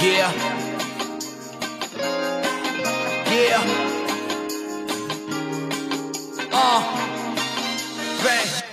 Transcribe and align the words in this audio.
Yeah. 0.00 0.32
Yeah. 3.28 3.64
Uh. 6.52 6.82
Bang. 8.22 8.64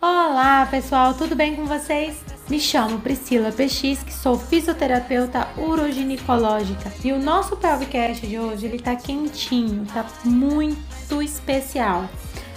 Olá 0.00 0.66
pessoal, 0.70 1.12
tudo 1.12 1.36
bem 1.36 1.54
com 1.54 1.66
vocês? 1.66 2.16
Me 2.48 2.58
chamo 2.58 2.98
Priscila 3.00 3.52
PX, 3.52 4.02
que 4.02 4.12
sou 4.12 4.38
fisioterapeuta 4.38 5.48
uroginecológica 5.58 6.90
e 7.04 7.12
o 7.12 7.18
nosso 7.18 7.56
Pelvicast 7.56 8.26
de 8.26 8.38
hoje 8.38 8.64
ele 8.66 8.78
tá 8.78 8.96
quentinho, 8.96 9.84
tá 9.92 10.06
muito 10.24 11.22
especial. 11.22 12.08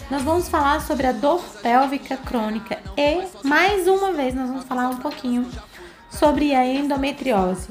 Nós 0.10 0.22
vamos 0.22 0.48
falar 0.48 0.82
sobre 0.82 1.08
a 1.08 1.12
dor 1.12 1.44
pélvica 1.64 2.16
crônica 2.16 2.78
e 2.96 3.48
mais 3.48 3.88
uma 3.88 4.12
vez 4.12 4.36
nós 4.36 4.48
vamos 4.48 4.66
falar 4.66 4.90
um 4.90 4.98
pouquinho 4.98 5.50
sobre 6.12 6.54
a 6.54 6.66
endometriose. 6.66 7.70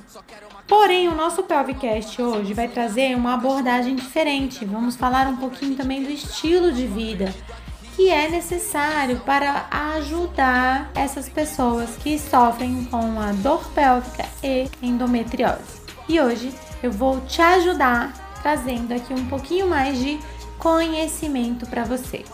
Porém, 0.67 1.09
o 1.09 1.15
nosso 1.15 1.45
Pelvicast 1.45 2.21
hoje 2.21 2.53
vai 2.53 2.67
trazer 2.67 3.15
uma 3.15 3.35
abordagem 3.35 3.95
diferente. 3.95 4.65
Vamos 4.65 4.97
falar 4.97 5.29
um 5.29 5.37
pouquinho 5.37 5.77
também 5.77 6.03
do 6.03 6.11
estilo 6.11 6.73
de 6.73 6.87
vida 6.87 7.33
que 7.95 8.11
é 8.11 8.29
necessário 8.29 9.21
para 9.21 9.67
ajudar 9.95 10.91
essas 10.95 11.29
pessoas 11.29 11.97
que 11.97 12.19
sofrem 12.19 12.85
com 12.87 13.21
a 13.21 13.31
dor 13.33 13.65
pélvica 13.71 14.27
e 14.43 14.69
endometriose. 14.83 15.83
E 16.09 16.21
hoje 16.21 16.53
eu 16.83 16.91
vou 16.91 17.21
te 17.21 17.41
ajudar 17.41 18.13
trazendo 18.43 18.93
aqui 18.93 19.15
um 19.15 19.27
pouquinho 19.27 19.69
mais 19.69 19.99
de 19.99 20.19
conhecimento 20.65 21.67
para 21.67 21.85
você. 21.85 22.25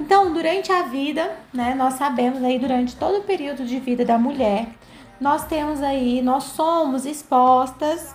Então, 0.00 0.32
durante 0.32 0.72
a 0.72 0.84
vida, 0.84 1.30
né, 1.52 1.74
nós 1.74 1.94
sabemos 1.94 2.42
aí 2.42 2.58
durante 2.58 2.96
todo 2.96 3.18
o 3.18 3.22
período 3.22 3.66
de 3.66 3.78
vida 3.78 4.02
da 4.02 4.16
mulher, 4.16 4.68
nós 5.20 5.44
temos 5.44 5.82
aí, 5.82 6.22
nós 6.22 6.44
somos 6.44 7.04
expostas 7.04 8.14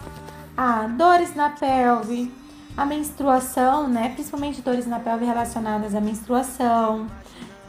a 0.57 0.87
dores 0.87 1.35
na 1.35 1.51
pelve, 1.51 2.33
a 2.75 2.87
menstruação, 2.87 3.87
né, 3.87 4.09
principalmente 4.09 4.63
dores 4.63 4.87
na 4.87 4.99
pelve 4.99 5.25
relacionadas 5.25 5.93
à 5.93 6.01
menstruação, 6.01 7.05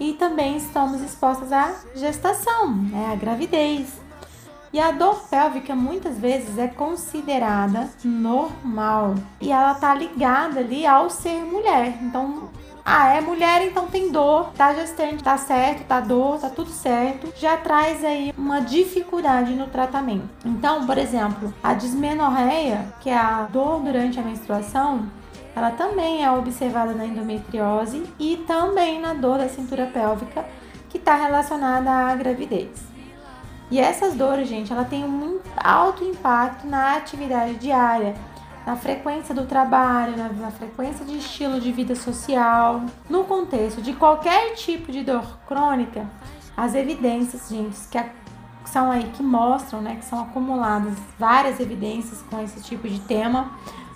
e 0.00 0.14
também 0.14 0.56
estamos 0.56 1.02
expostas 1.02 1.52
à 1.52 1.74
gestação, 1.94 2.74
né, 2.74 3.12
à 3.12 3.16
gravidez. 3.16 4.02
E 4.74 4.80
a 4.80 4.90
dor 4.90 5.28
pélvica 5.30 5.72
muitas 5.72 6.18
vezes 6.18 6.58
é 6.58 6.66
considerada 6.66 7.88
normal 8.04 9.14
e 9.40 9.52
ela 9.52 9.72
tá 9.74 9.94
ligada 9.94 10.58
ali 10.58 10.84
ao 10.84 11.08
ser 11.08 11.44
mulher. 11.44 11.96
Então, 12.02 12.50
ah, 12.84 13.14
é 13.14 13.20
mulher, 13.20 13.64
então 13.64 13.86
tem 13.86 14.10
dor, 14.10 14.50
tá 14.56 14.74
gestante, 14.74 15.22
tá 15.22 15.38
certo, 15.38 15.86
tá 15.86 16.00
dor, 16.00 16.40
tá 16.40 16.50
tudo 16.50 16.70
certo. 16.70 17.32
Já 17.36 17.56
traz 17.56 18.04
aí 18.04 18.34
uma 18.36 18.62
dificuldade 18.62 19.54
no 19.54 19.68
tratamento. 19.68 20.28
Então, 20.44 20.84
por 20.84 20.98
exemplo, 20.98 21.54
a 21.62 21.72
dismenorreia, 21.72 22.92
que 23.00 23.08
é 23.08 23.16
a 23.16 23.42
dor 23.42 23.78
durante 23.78 24.18
a 24.18 24.24
menstruação, 24.24 25.06
ela 25.54 25.70
também 25.70 26.24
é 26.24 26.32
observada 26.32 26.92
na 26.92 27.06
endometriose 27.06 28.02
e 28.18 28.38
também 28.38 29.00
na 29.00 29.14
dor 29.14 29.38
da 29.38 29.48
cintura 29.48 29.86
pélvica, 29.86 30.44
que 30.90 30.98
está 30.98 31.14
relacionada 31.14 31.92
à 31.92 32.16
gravidez. 32.16 32.92
E 33.70 33.78
essas 33.80 34.14
dores, 34.14 34.48
gente, 34.48 34.72
ela 34.72 34.84
tem 34.84 35.04
um 35.04 35.40
alto 35.56 36.04
impacto 36.04 36.66
na 36.66 36.96
atividade 36.96 37.54
diária, 37.54 38.14
na 38.66 38.76
frequência 38.76 39.34
do 39.34 39.46
trabalho, 39.46 40.16
na, 40.16 40.28
na, 40.28 40.50
frequência 40.50 41.04
de 41.04 41.18
estilo 41.18 41.60
de 41.60 41.72
vida 41.72 41.94
social. 41.94 42.82
No 43.08 43.24
contexto 43.24 43.82
de 43.82 43.92
qualquer 43.92 44.54
tipo 44.54 44.90
de 44.90 45.02
dor 45.02 45.38
crônica, 45.46 46.06
as 46.56 46.74
evidências, 46.74 47.48
gente, 47.48 47.76
que 47.90 47.98
a, 47.98 48.06
são 48.64 48.90
aí 48.90 49.04
que 49.14 49.22
mostram, 49.22 49.80
né, 49.82 49.96
que 49.96 50.04
são 50.04 50.22
acumuladas 50.22 50.94
várias 51.18 51.60
evidências 51.60 52.22
com 52.30 52.42
esse 52.42 52.62
tipo 52.62 52.88
de 52.88 53.00
tema, 53.00 53.50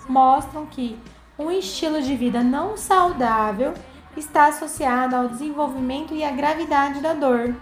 mostram 0.07 0.65
que 0.65 0.99
um 1.37 1.49
estilo 1.49 2.01
de 2.01 2.15
vida 2.15 2.43
não 2.43 2.75
saudável 2.75 3.73
está 4.17 4.47
associado 4.47 5.15
ao 5.15 5.29
desenvolvimento 5.29 6.13
e 6.13 6.23
à 6.23 6.31
gravidade 6.31 6.99
da 6.99 7.13
dor. 7.13 7.55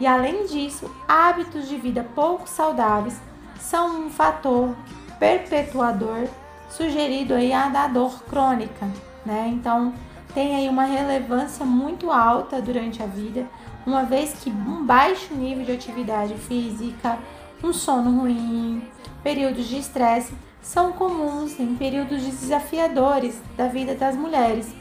E 0.00 0.06
além 0.06 0.46
disso, 0.46 0.90
hábitos 1.06 1.68
de 1.68 1.76
vida 1.76 2.06
pouco 2.14 2.48
saudáveis 2.48 3.20
são 3.60 4.06
um 4.06 4.10
fator 4.10 4.74
perpetuador 5.18 6.26
sugerido 6.70 7.34
aí 7.34 7.52
a 7.52 7.68
da 7.68 7.86
dor 7.86 8.22
crônica, 8.24 8.88
né? 9.26 9.48
Então, 9.52 9.92
tem 10.32 10.56
aí 10.56 10.68
uma 10.68 10.84
relevância 10.84 11.66
muito 11.66 12.10
alta 12.10 12.62
durante 12.62 13.02
a 13.02 13.06
vida, 13.06 13.46
uma 13.84 14.04
vez 14.04 14.32
que 14.40 14.48
um 14.50 14.84
baixo 14.84 15.34
nível 15.34 15.64
de 15.64 15.72
atividade 15.72 16.34
física, 16.34 17.18
um 17.62 17.72
sono 17.72 18.20
ruim, 18.20 18.82
períodos 19.22 19.66
de 19.66 19.78
estresse 19.78 20.32
são 20.62 20.92
comuns 20.92 21.58
em 21.58 21.74
períodos 21.74 22.22
desafiadores 22.22 23.40
da 23.56 23.66
vida 23.66 23.94
das 23.94 24.16
mulheres. 24.16 24.72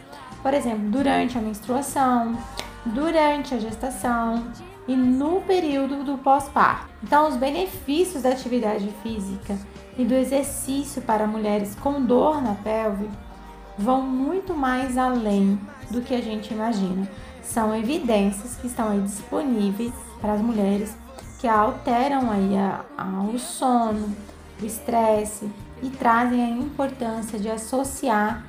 Por 0.42 0.54
exemplo, 0.54 0.90
durante 0.90 1.38
a 1.38 1.42
menstruação, 1.42 2.38
durante 2.86 3.54
a 3.56 3.60
gestação, 3.60 4.46
e 4.90 4.96
no 4.96 5.40
período 5.42 6.04
do 6.04 6.18
pós-parto. 6.18 6.90
Então, 7.04 7.30
os 7.30 7.36
benefícios 7.36 8.24
da 8.24 8.30
atividade 8.30 8.90
física 9.04 9.56
e 9.96 10.04
do 10.04 10.16
exercício 10.16 11.00
para 11.04 11.28
mulheres 11.28 11.76
com 11.76 12.02
dor 12.04 12.42
na 12.42 12.56
pelve 12.56 13.08
vão 13.78 14.02
muito 14.02 14.56
mais 14.56 14.98
além 14.98 15.60
do 15.92 16.02
que 16.02 16.16
a 16.16 16.22
gente 16.22 16.52
imagina. 16.52 17.08
São 17.44 17.76
evidências 17.76 18.56
que 18.56 18.66
estão 18.66 18.90
aí 18.90 19.02
disponíveis 19.02 19.94
para 20.20 20.34
as 20.34 20.42
mulheres 20.42 20.98
que 21.40 21.48
alteram 21.48 22.32
aí 22.32 22.58
a, 22.58 22.84
a, 22.98 23.22
o 23.32 23.38
sono, 23.38 24.16
o 24.60 24.66
estresse 24.66 25.48
e 25.84 25.90
trazem 25.92 26.44
a 26.44 26.50
importância 26.50 27.38
de 27.38 27.48
associar 27.48 28.44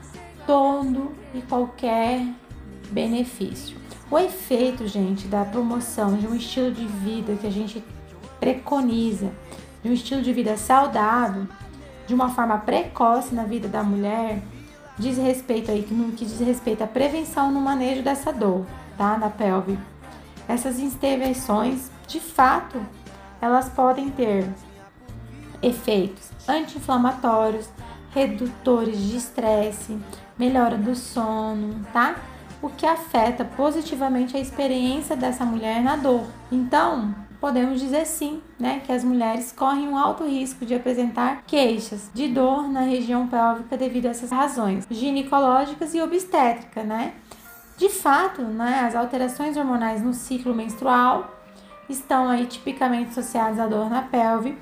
todo 0.46 1.12
e 1.34 1.42
qualquer 1.42 2.26
benefício. 2.90 3.76
O 4.10 4.18
efeito, 4.18 4.88
gente, 4.88 5.28
da 5.28 5.44
promoção 5.44 6.16
de 6.16 6.26
um 6.26 6.34
estilo 6.34 6.72
de 6.72 6.84
vida 6.84 7.36
que 7.36 7.46
a 7.46 7.50
gente 7.50 7.84
preconiza, 8.40 9.30
de 9.82 9.88
um 9.88 9.92
estilo 9.92 10.20
de 10.20 10.32
vida 10.32 10.56
saudável, 10.56 11.46
de 12.08 12.14
uma 12.14 12.28
forma 12.30 12.58
precoce 12.58 13.32
na 13.32 13.44
vida 13.44 13.68
da 13.68 13.84
mulher, 13.84 14.42
diz 14.98 15.16
respeito 15.16 15.70
aí, 15.70 15.84
que 16.16 16.24
diz 16.24 16.40
respeito 16.40 16.82
à 16.82 16.88
prevenção 16.88 17.52
no 17.52 17.60
manejo 17.60 18.02
dessa 18.02 18.32
dor, 18.32 18.66
tá? 18.98 19.16
Na 19.16 19.30
pelve. 19.30 19.78
Essas 20.48 20.80
intervenções, 20.80 21.88
de 22.08 22.18
fato, 22.18 22.84
elas 23.40 23.68
podem 23.68 24.10
ter 24.10 24.44
efeitos 25.62 26.30
anti-inflamatórios, 26.48 27.68
redutores 28.12 28.98
de 28.98 29.16
estresse, 29.16 29.96
melhora 30.36 30.76
do 30.76 30.96
sono, 30.96 31.86
tá? 31.92 32.16
O 32.62 32.68
que 32.68 32.86
afeta 32.86 33.44
positivamente 33.44 34.36
a 34.36 34.40
experiência 34.40 35.16
dessa 35.16 35.44
mulher 35.44 35.82
na 35.82 35.96
dor. 35.96 36.26
Então, 36.52 37.14
podemos 37.40 37.80
dizer 37.80 38.06
sim, 38.06 38.42
né, 38.58 38.82
que 38.84 38.92
as 38.92 39.02
mulheres 39.02 39.50
correm 39.50 39.88
um 39.88 39.96
alto 39.96 40.24
risco 40.24 40.66
de 40.66 40.74
apresentar 40.74 41.42
queixas 41.46 42.10
de 42.12 42.28
dor 42.28 42.68
na 42.68 42.82
região 42.82 43.26
pélvica 43.26 43.76
devido 43.76 44.06
a 44.06 44.10
essas 44.10 44.30
razões 44.30 44.86
ginecológicas 44.90 45.94
e 45.94 46.02
obstétrica, 46.02 46.82
né? 46.82 47.14
De 47.78 47.88
fato, 47.88 48.42
né, 48.42 48.80
as 48.86 48.94
alterações 48.94 49.56
hormonais 49.56 50.02
no 50.02 50.12
ciclo 50.12 50.54
menstrual 50.54 51.34
estão 51.88 52.28
aí 52.28 52.46
tipicamente 52.46 53.10
associadas 53.10 53.58
à 53.58 53.66
dor 53.66 53.88
na 53.88 54.02
pelve 54.02 54.56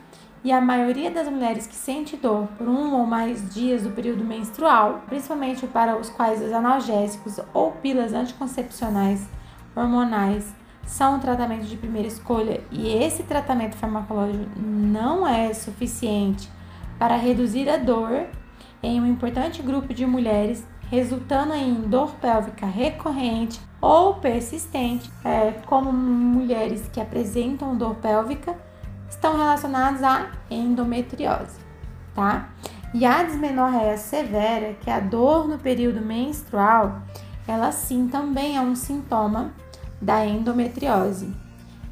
e 0.44 0.52
a 0.52 0.60
maioria 0.60 1.10
das 1.10 1.28
mulheres 1.28 1.66
que 1.66 1.74
sente 1.74 2.16
dor 2.16 2.46
por 2.56 2.68
um 2.68 2.94
ou 2.94 3.06
mais 3.06 3.52
dias 3.52 3.82
do 3.82 3.90
período 3.90 4.24
menstrual, 4.24 5.02
principalmente 5.06 5.66
para 5.66 5.96
os 5.96 6.08
quais 6.08 6.42
os 6.42 6.52
analgésicos 6.52 7.40
ou 7.52 7.72
pílulas 7.72 8.12
anticoncepcionais 8.12 9.28
hormonais 9.74 10.54
são 10.86 11.16
um 11.16 11.20
tratamento 11.20 11.64
de 11.66 11.76
primeira 11.76 12.08
escolha 12.08 12.62
e 12.70 12.88
esse 12.88 13.22
tratamento 13.22 13.76
farmacológico 13.76 14.58
não 14.58 15.26
é 15.26 15.52
suficiente 15.52 16.48
para 16.98 17.16
reduzir 17.16 17.68
a 17.68 17.76
dor 17.76 18.26
em 18.82 19.00
um 19.00 19.06
importante 19.06 19.62
grupo 19.62 19.92
de 19.92 20.06
mulheres, 20.06 20.66
resultando 20.90 21.52
em 21.52 21.74
dor 21.74 22.14
pélvica 22.14 22.64
recorrente 22.64 23.60
ou 23.80 24.14
persistente, 24.14 25.10
é, 25.24 25.52
como 25.66 25.92
mulheres 25.92 26.88
que 26.92 27.00
apresentam 27.00 27.76
dor 27.76 27.96
pélvica 27.96 28.56
estão 29.18 29.36
relacionados 29.36 30.02
à 30.02 30.30
endometriose, 30.48 31.58
tá? 32.14 32.50
E 32.94 33.04
a 33.04 33.24
dismenorreia 33.24 33.96
severa, 33.98 34.74
que 34.80 34.88
é 34.88 34.94
a 34.94 35.00
dor 35.00 35.46
no 35.46 35.58
período 35.58 36.00
menstrual, 36.00 37.02
ela 37.46 37.72
sim 37.72 38.08
também 38.08 38.56
é 38.56 38.60
um 38.60 38.76
sintoma 38.76 39.52
da 40.00 40.24
endometriose. 40.24 41.34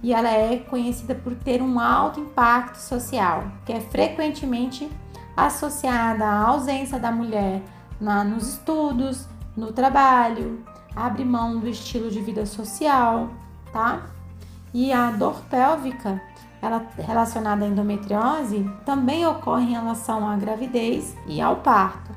E 0.03 0.15
ela 0.15 0.31
é 0.31 0.57
conhecida 0.59 1.15
por 1.15 1.35
ter 1.35 1.61
um 1.61 1.81
alto 1.81 2.21
impacto 2.21 2.77
social, 2.77 3.45
que 3.65 3.73
é 3.73 3.81
frequentemente 3.81 4.89
associada 5.37 6.25
à 6.25 6.47
ausência 6.47 6.99
da 6.99 7.11
mulher 7.11 7.61
na, 8.01 8.23
nos 8.23 8.49
estudos, 8.51 9.27
no 9.57 9.73
trabalho, 9.73 10.65
abre 10.95 11.25
mão 11.25 11.59
do 11.59 11.69
estilo 11.69 12.09
de 12.11 12.21
vida 12.21 12.47
social, 12.47 13.31
tá? 13.73 14.07
E 14.73 14.93
a 14.93 15.11
dor 15.11 15.43
pélvica, 15.51 16.23
relacionada 16.99 17.65
à 17.65 17.69
endometriose, 17.69 18.69
também 18.85 19.27
ocorre 19.27 19.65
em 19.65 19.73
relação 19.73 20.29
à 20.29 20.37
gravidez 20.37 21.17
e 21.27 21.41
ao 21.41 21.57
parto, 21.57 22.13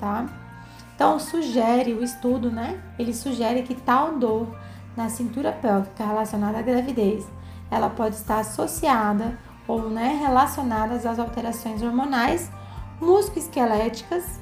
tá? 0.00 0.26
Então 0.94 1.18
sugere 1.18 1.92
o 1.92 2.02
estudo, 2.02 2.50
né? 2.50 2.80
Ele 2.98 3.12
sugere 3.12 3.62
que 3.62 3.74
tal 3.74 4.18
dor 4.18 4.48
na 4.96 5.08
cintura 5.08 5.52
pélvica 5.52 6.04
relacionada 6.04 6.58
à 6.58 6.62
gravidez, 6.62 7.26
ela 7.70 7.88
pode 7.88 8.16
estar 8.16 8.40
associada 8.40 9.38
ou 9.66 9.88
né, 9.88 10.18
relacionadas 10.20 11.06
às 11.06 11.18
alterações 11.18 11.82
hormonais, 11.82 12.50
musculoesqueléticas 13.00 14.40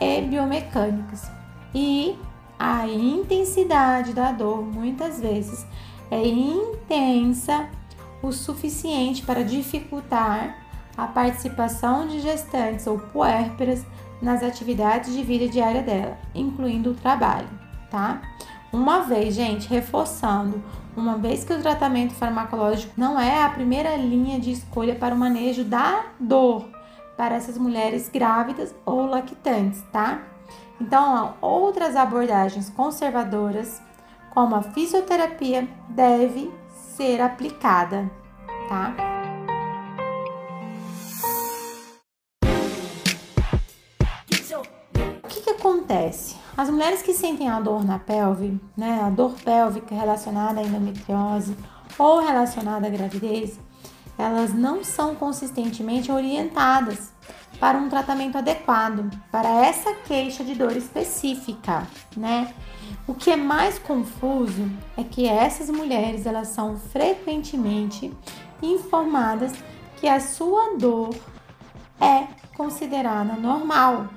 e 0.00 0.20
biomecânicas. 0.22 1.30
E 1.74 2.18
a 2.58 2.86
intensidade 2.86 4.12
da 4.12 4.32
dor 4.32 4.62
muitas 4.62 5.20
vezes 5.20 5.66
é 6.10 6.26
intensa 6.26 7.68
o 8.22 8.32
suficiente 8.32 9.22
para 9.22 9.44
dificultar 9.44 10.56
a 10.96 11.06
participação 11.06 12.08
de 12.08 12.20
gestantes 12.20 12.86
ou 12.86 12.98
puérperas 12.98 13.84
nas 14.20 14.42
atividades 14.42 15.14
de 15.14 15.22
vida 15.22 15.48
diária 15.48 15.82
dela, 15.82 16.18
incluindo 16.34 16.90
o 16.90 16.94
trabalho, 16.94 17.48
tá? 17.90 18.20
Uma 18.72 19.00
vez, 19.00 19.34
gente, 19.34 19.68
reforçando, 19.68 20.62
uma 20.96 21.16
vez 21.16 21.44
que 21.44 21.52
o 21.52 21.62
tratamento 21.62 22.14
farmacológico 22.14 22.92
não 22.96 23.18
é 23.18 23.44
a 23.44 23.48
primeira 23.48 23.96
linha 23.96 24.40
de 24.40 24.50
escolha 24.50 24.94
para 24.94 25.14
o 25.14 25.18
manejo 25.18 25.64
da 25.64 26.06
dor 26.18 26.68
para 27.16 27.36
essas 27.36 27.56
mulheres 27.56 28.08
grávidas 28.08 28.74
ou 28.84 29.06
lactantes, 29.06 29.82
tá? 29.92 30.20
Então, 30.80 31.34
outras 31.40 31.96
abordagens 31.96 32.70
conservadoras, 32.70 33.80
como 34.30 34.54
a 34.54 34.62
fisioterapia, 34.62 35.66
deve 35.88 36.52
ser 36.98 37.20
aplicada, 37.20 38.10
tá? 38.68 38.92
O 45.24 45.28
que, 45.28 45.40
que 45.42 45.50
acontece? 45.50 46.34
As 46.56 46.68
mulheres 46.68 47.00
que 47.00 47.14
sentem 47.14 47.48
a 47.48 47.60
dor 47.60 47.84
na 47.84 48.00
pelve, 48.00 48.60
né, 48.76 49.00
a 49.00 49.10
dor 49.10 49.36
pélvica 49.44 49.94
relacionada 49.94 50.58
à 50.58 50.64
endometriose 50.64 51.56
ou 51.96 52.18
relacionada 52.18 52.88
à 52.88 52.90
gravidez, 52.90 53.60
elas 54.18 54.52
não 54.52 54.82
são 54.82 55.14
consistentemente 55.14 56.10
orientadas 56.10 57.12
para 57.60 57.78
um 57.78 57.88
tratamento 57.88 58.38
adequado 58.38 59.08
para 59.30 59.48
essa 59.64 59.94
queixa 59.94 60.42
de 60.42 60.56
dor 60.56 60.76
específica, 60.76 61.86
né? 62.16 62.52
O 63.08 63.14
que 63.14 63.30
é 63.30 63.36
mais 63.36 63.78
confuso 63.78 64.70
é 64.94 65.02
que 65.02 65.26
essas 65.26 65.70
mulheres 65.70 66.26
elas 66.26 66.48
são 66.48 66.76
frequentemente 66.76 68.12
informadas 68.60 69.54
que 69.96 70.06
a 70.06 70.20
sua 70.20 70.76
dor 70.76 71.14
é 71.98 72.26
considerada 72.54 73.32
normal. 73.32 74.08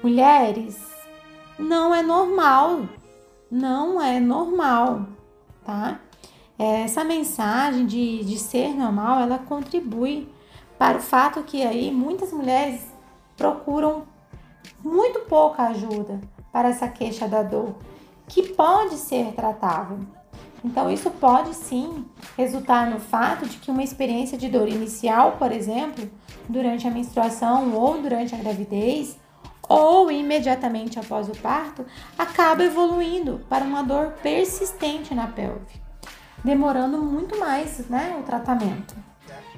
Mulheres, 0.00 0.80
não 1.58 1.92
é 1.92 2.04
normal, 2.04 2.82
não 3.50 4.00
é 4.00 4.20
normal, 4.20 5.06
tá? 5.64 6.00
Essa 6.56 7.02
mensagem 7.02 7.84
de, 7.84 8.24
de 8.24 8.38
ser 8.38 8.68
normal, 8.68 9.18
ela 9.18 9.38
contribui 9.38 10.28
para 10.78 10.98
o 10.98 11.02
fato 11.02 11.42
que 11.42 11.62
aí 11.62 11.90
muitas 11.90 12.32
mulheres 12.32 12.80
procuram 13.36 14.04
muito 14.84 15.20
pouca 15.20 15.64
ajuda 15.64 16.20
para 16.52 16.68
essa 16.68 16.86
queixa 16.86 17.26
da 17.26 17.42
dor, 17.42 17.74
que 18.30 18.54
pode 18.54 18.96
ser 18.96 19.32
tratável. 19.32 19.98
Então, 20.64 20.90
isso 20.90 21.10
pode 21.10 21.52
sim 21.54 22.04
resultar 22.36 22.88
no 22.88 23.00
fato 23.00 23.46
de 23.46 23.56
que 23.56 23.70
uma 23.70 23.82
experiência 23.82 24.38
de 24.38 24.48
dor 24.48 24.68
inicial, 24.68 25.32
por 25.32 25.50
exemplo, 25.50 26.08
durante 26.48 26.86
a 26.86 26.90
menstruação 26.90 27.74
ou 27.74 28.00
durante 28.00 28.34
a 28.34 28.38
gravidez, 28.38 29.18
ou 29.68 30.10
imediatamente 30.12 30.98
após 30.98 31.28
o 31.28 31.32
parto, 31.32 31.84
acaba 32.16 32.62
evoluindo 32.62 33.44
para 33.48 33.64
uma 33.64 33.82
dor 33.82 34.14
persistente 34.22 35.14
na 35.14 35.26
pelve, 35.26 35.80
demorando 36.44 36.98
muito 36.98 37.38
mais 37.38 37.88
né, 37.88 38.16
o 38.20 38.22
tratamento. 38.22 38.94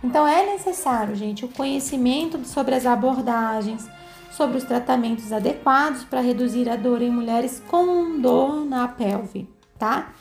Então 0.03 0.27
é 0.27 0.47
necessário, 0.47 1.15
gente, 1.15 1.45
o 1.45 1.49
conhecimento 1.49 2.45
sobre 2.45 2.75
as 2.75 2.87
abordagens, 2.87 3.89
sobre 4.37 4.59
os 4.59 4.65
tratamentos 4.65 5.33
adequados 5.33 6.05
para 6.05 6.21
reduzir 6.21 6.69
a 6.69 6.77
dor 6.77 7.03
em 7.03 7.11
mulheres 7.11 7.63
com 7.69 8.21
dor 8.21 8.65
na 8.65 8.89
pelve, 8.89 9.49
tá? 9.79 10.15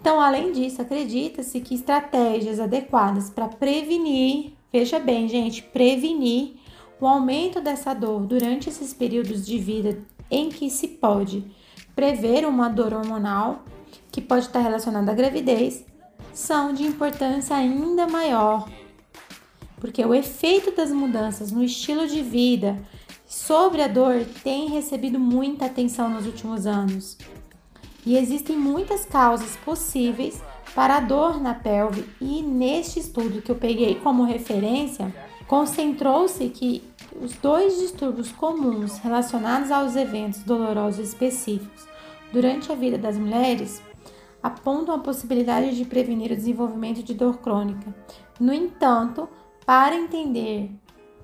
Então, 0.00 0.20
além 0.20 0.52
disso, 0.52 0.80
acredita-se 0.80 1.60
que 1.60 1.74
estratégias 1.74 2.60
adequadas 2.60 3.28
para 3.28 3.48
prevenir, 3.48 4.52
veja 4.72 4.98
bem, 4.98 5.28
gente, 5.28 5.62
prevenir 5.62 6.54
o 7.00 7.06
aumento 7.06 7.60
dessa 7.60 7.92
dor 7.92 8.20
durante 8.20 8.68
esses 8.68 8.94
períodos 8.94 9.44
de 9.44 9.58
vida 9.58 9.98
em 10.30 10.48
que 10.48 10.70
se 10.70 10.88
pode 10.88 11.44
prever 11.94 12.46
uma 12.46 12.68
dor 12.68 12.94
hormonal 12.94 13.64
que 14.12 14.20
pode 14.20 14.46
estar 14.46 14.60
relacionada 14.60 15.12
à 15.12 15.14
gravidez, 15.14 15.84
são 16.32 16.72
de 16.72 16.84
importância 16.84 17.56
ainda 17.56 18.06
maior 18.06 18.66
porque 19.80 20.04
o 20.04 20.14
efeito 20.14 20.72
das 20.72 20.90
mudanças 20.90 21.52
no 21.52 21.62
estilo 21.62 22.06
de 22.06 22.22
vida 22.22 22.78
sobre 23.26 23.82
a 23.82 23.88
dor 23.88 24.24
tem 24.42 24.68
recebido 24.68 25.18
muita 25.18 25.66
atenção 25.66 26.08
nos 26.08 26.26
últimos 26.26 26.66
anos. 26.66 27.18
E 28.04 28.16
existem 28.16 28.56
muitas 28.56 29.04
causas 29.04 29.56
possíveis 29.56 30.40
para 30.74 30.96
a 30.96 31.00
dor 31.00 31.40
na 31.40 31.54
pelve, 31.54 32.08
e 32.20 32.42
neste 32.42 33.00
estudo 33.00 33.42
que 33.42 33.50
eu 33.50 33.56
peguei 33.56 33.96
como 33.96 34.24
referência, 34.24 35.12
concentrou-se 35.48 36.48
que 36.50 36.84
os 37.20 37.32
dois 37.32 37.78
distúrbios 37.78 38.30
comuns 38.30 38.98
relacionados 38.98 39.70
aos 39.70 39.96
eventos 39.96 40.40
dolorosos 40.42 41.08
específicos 41.08 41.86
durante 42.32 42.70
a 42.70 42.74
vida 42.74 42.98
das 42.98 43.16
mulheres 43.16 43.82
apontam 44.42 44.94
a 44.94 44.98
possibilidade 44.98 45.76
de 45.76 45.84
prevenir 45.84 46.30
o 46.30 46.36
desenvolvimento 46.36 47.02
de 47.02 47.14
dor 47.14 47.38
crônica. 47.38 47.94
No 48.38 48.52
entanto, 48.52 49.28
para 49.64 49.96
entender 49.96 50.70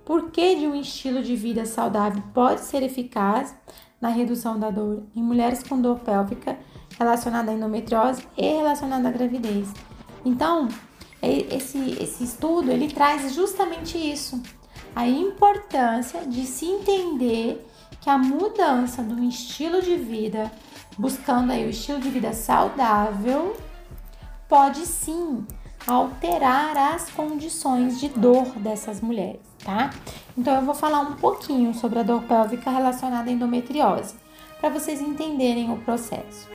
por 0.05 0.31
que 0.31 0.57
de 0.57 0.67
um 0.67 0.75
estilo 0.75 1.23
de 1.23 1.37
vida 1.37 1.65
saudável 1.65 2.23
pode 2.35 2.61
ser 2.63 2.83
eficaz 2.83 3.55
na 4.01 4.09
redução 4.09 4.59
da 4.59 4.71
dor 4.71 5.05
em 5.15 5.23
mulheres 5.23 5.63
com 5.63 5.81
dor 5.81 6.01
pélvica 6.01 6.59
relacionada 6.99 7.51
à 7.51 7.55
endometriose 7.55 8.27
e 8.37 8.43
relacionada 8.43 9.09
à 9.09 9.13
gravidez. 9.13 9.69
Então, 10.25 10.69
esse, 11.23 11.79
esse 12.01 12.25
estudo 12.25 12.71
ele 12.71 12.89
traz 12.89 13.33
justamente 13.35 13.97
isso, 13.97 14.43
a 14.95 15.07
importância 15.07 16.27
de 16.27 16.45
se 16.45 16.67
entender 16.67 17.65
que 18.01 18.11
a 18.11 18.19
mudança 18.19 19.03
do 19.03 19.23
estilo 19.23 19.81
de 19.81 19.97
vida, 19.97 20.51
buscando 20.99 21.53
aí 21.53 21.65
o 21.65 21.71
estilo 21.71 22.01
de 22.01 22.11
vida 22.11 22.33
saudável, 22.33 23.57
pode 24.49 24.85
sim 24.85 25.47
alterar 25.87 26.77
as 26.95 27.11
condições 27.11 28.01
de 28.01 28.09
dor 28.09 28.47
dessas 28.57 29.01
mulheres, 29.01 29.41
tá? 29.65 29.91
Então 30.37 30.55
eu 30.55 30.63
vou 30.63 30.75
falar 30.75 31.01
um 31.01 31.15
pouquinho 31.15 31.75
sobre 31.75 31.99
a 31.99 32.03
dor 32.03 32.23
pélvica 32.23 32.71
relacionada 32.71 33.29
à 33.31 33.33
endometriose, 33.33 34.15
para 34.61 34.71
vocês 34.71 35.01
entenderem 35.01 35.73
o 35.73 35.77
processo. 35.79 36.49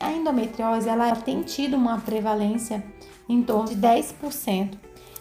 A 0.00 0.10
endometriose 0.10 0.88
ela 0.88 1.14
tem 1.16 1.42
tido 1.42 1.76
uma 1.76 1.98
prevalência 2.00 2.84
em 3.28 3.42
torno 3.42 3.68
de 3.68 3.76
10%. 3.76 4.76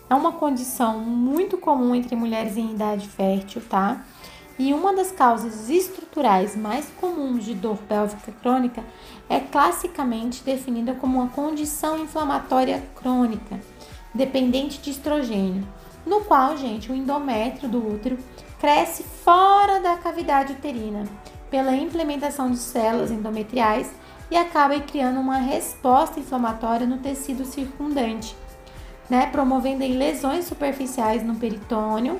É 0.10 0.16
uma 0.16 0.34
condição 0.34 1.00
muito 1.00 1.58
comum 1.58 1.96
entre 1.96 2.16
mulheres 2.18 2.58
em 2.58 2.72
idade 2.72 3.08
fértil, 3.08 3.62
tá? 3.70 4.04
E 4.60 4.74
uma 4.74 4.94
das 4.94 5.12
causas 5.12 5.70
estruturais 5.70 6.56
mais 6.56 6.86
comuns 7.00 7.44
de 7.44 7.56
dor 7.56 7.78
pélvica 7.78 8.32
crônica 8.42 8.84
é 9.30 9.40
classicamente 9.40 10.44
definida 10.44 10.94
como 10.94 11.20
uma 11.20 11.30
condição 11.30 11.98
inflamatória 12.00 12.84
crônica, 12.96 13.60
dependente 14.14 14.80
de 14.80 14.92
estrogênio, 14.92 15.68
no 16.06 16.22
qual, 16.22 16.58
gente, 16.58 16.92
o 16.92 16.96
endométrio 16.96 17.70
do 17.70 17.96
útero 17.96 18.18
cresce 18.60 19.04
fora 19.04 19.80
da 19.80 19.98
cavidade 19.98 20.54
uterina 20.54 21.06
pela 21.50 21.76
implementação 21.76 22.52
de 22.52 22.58
células 22.58 23.12
endometriais 23.12 23.92
e 24.30 24.38
acaba 24.38 24.80
criando 24.80 25.20
uma 25.20 25.38
resposta 25.38 26.20
inflamatória 26.20 26.88
no 26.88 27.00
tecido 27.00 27.46
circundante, 27.46 28.36
né, 29.10 29.28
promovendo 29.28 29.86
lesões 29.86 30.46
superficiais 30.46 31.24
no 31.24 31.36
peritônio 31.36 32.20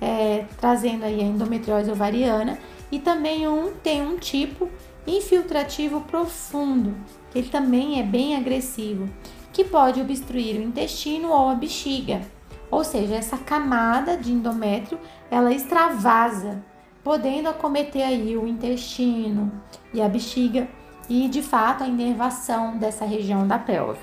é, 0.00 0.44
trazendo 0.60 1.04
aí 1.04 1.20
a 1.20 1.24
endometriose 1.24 1.90
ovariana, 1.90 2.58
e 2.90 2.98
também 2.98 3.46
um 3.46 3.72
tem 3.82 4.00
um 4.02 4.16
tipo 4.16 4.68
infiltrativo 5.06 6.00
profundo, 6.02 6.94
que 7.30 7.38
ele 7.38 7.48
também 7.48 7.98
é 7.98 8.02
bem 8.02 8.36
agressivo, 8.36 9.08
que 9.52 9.64
pode 9.64 10.00
obstruir 10.00 10.56
o 10.56 10.62
intestino 10.62 11.30
ou 11.30 11.48
a 11.48 11.54
bexiga, 11.54 12.22
Ou 12.70 12.84
seja, 12.84 13.14
essa 13.14 13.38
camada 13.38 14.16
de 14.16 14.32
endométrio, 14.32 14.98
ela 15.30 15.52
extravasa, 15.52 16.62
podendo 17.02 17.48
acometer 17.48 18.02
aí 18.02 18.36
o 18.36 18.46
intestino 18.46 19.50
e 19.92 20.02
a 20.02 20.08
bexiga 20.08 20.68
e, 21.08 21.28
de 21.28 21.40
fato, 21.40 21.82
a 21.82 21.88
inervação 21.88 22.76
dessa 22.76 23.06
região 23.06 23.46
da 23.46 23.58
pelve. 23.58 24.00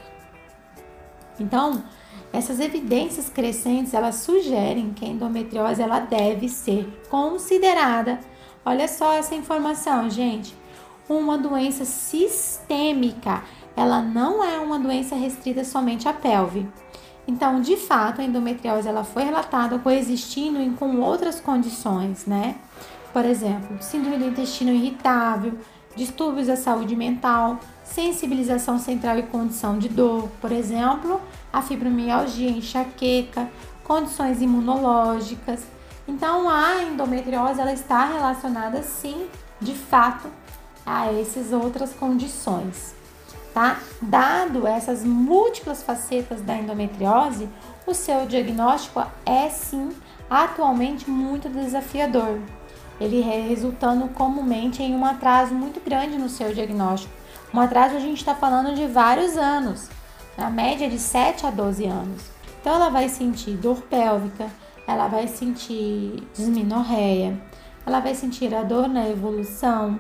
Então, 1.40 1.84
essas 2.36 2.60
evidências 2.60 3.30
crescentes, 3.30 3.94
elas 3.94 4.15
sugerem 4.15 4.94
que 4.94 5.06
a 5.06 5.08
endometriose 5.08 5.82
ela 5.82 6.00
deve 6.00 6.50
ser 6.50 6.88
considerada. 7.10 8.20
Olha 8.65 8.88
só 8.88 9.13
essa 9.13 9.36
informação, 9.36 10.10
gente. 10.10 10.56
Uma 11.08 11.38
doença 11.38 11.86
sistêmica. 11.86 13.44
Ela 13.75 14.01
não 14.01 14.44
é 14.44 14.60
uma 14.60 14.80
doença 14.80 15.15
restrita 15.15 15.63
somente 15.63 16.08
à 16.08 16.13
pelve. 16.13 16.68
Então, 17.27 17.62
de 17.62 17.77
fato, 17.77 18.22
a 18.22 18.24
endometriose 18.24 18.88
ela 18.88 19.04
foi 19.04 19.24
relatada 19.24 19.80
coexistindo 19.80 20.60
com 20.77 21.00
outras 21.00 21.39
condições, 21.39 22.25
né? 22.25 22.56
Por 23.13 23.25
exemplo, 23.25 23.77
síndrome 23.82 24.18
do 24.18 24.27
intestino 24.27 24.72
irritável, 24.72 25.54
distúrbios 25.96 26.48
da 26.48 26.56
saúde 26.56 26.96
mental, 26.96 27.60
sensibilização 27.96 28.78
central 28.78 29.18
e 29.18 29.24
condição 29.24 29.80
de 29.80 29.88
dor, 29.90 30.30
por 30.42 30.52
exemplo, 30.52 31.22
a 31.52 31.62
fibromialgia, 31.62 32.50
enxaqueca, 32.50 33.50
condições 33.84 34.42
imunológicas. 34.42 35.64
Então, 36.08 36.50
a 36.50 36.84
endometriose 36.84 37.60
ela 37.60 37.74
está 37.74 38.06
relacionada 38.06 38.84
sim, 38.84 39.28
de 39.62 39.74
fato, 39.74 40.28
a 40.86 41.12
essas 41.12 41.52
outras 41.54 41.94
condições 41.94 42.94
tá? 43.56 43.80
Dado 44.02 44.68
essas 44.68 45.06
múltiplas 45.06 45.82
facetas 45.82 46.42
da 46.42 46.58
endometriose, 46.58 47.48
o 47.88 47.94
seu 47.94 48.25
diagnóstico 48.25 49.02
é 49.25 49.50
sim 49.50 49.92
atualmente 50.30 51.10
muito 51.10 51.48
desafiador. 51.48 52.38
Ele 53.00 53.22
é 53.22 53.48
resultando 53.48 54.10
comumente 54.10 54.84
em 54.84 54.94
um 54.94 55.06
atraso 55.06 55.54
muito 55.54 55.80
grande 55.80 56.18
no 56.18 56.28
seu 56.28 56.54
diagnóstico. 56.54 57.14
Um 57.55 57.59
atraso 57.62 57.95
a 57.95 58.01
gente 58.01 58.17
está 58.17 58.35
falando 58.35 58.75
de 58.75 58.85
vários 58.85 59.38
anos, 59.38 59.89
na 60.38 60.50
média 60.50 60.89
de 60.89 61.00
7 61.00 61.45
a 61.45 61.50
12 61.50 61.85
anos. 61.85 62.24
Então 62.59 62.75
ela 62.75 62.89
vai 62.89 63.07
sentir 63.07 63.51
dor 63.51 63.81
pélvica, 63.83 64.51
ela 64.85 65.07
vai 65.07 65.25
sentir 65.29 66.21
disminorreia, 66.33 67.39
ela 67.85 68.01
vai 68.01 68.13
sentir 68.13 68.53
a 68.53 68.62
dor 68.62 68.89
na 68.89 69.07
evolução, 69.07 69.97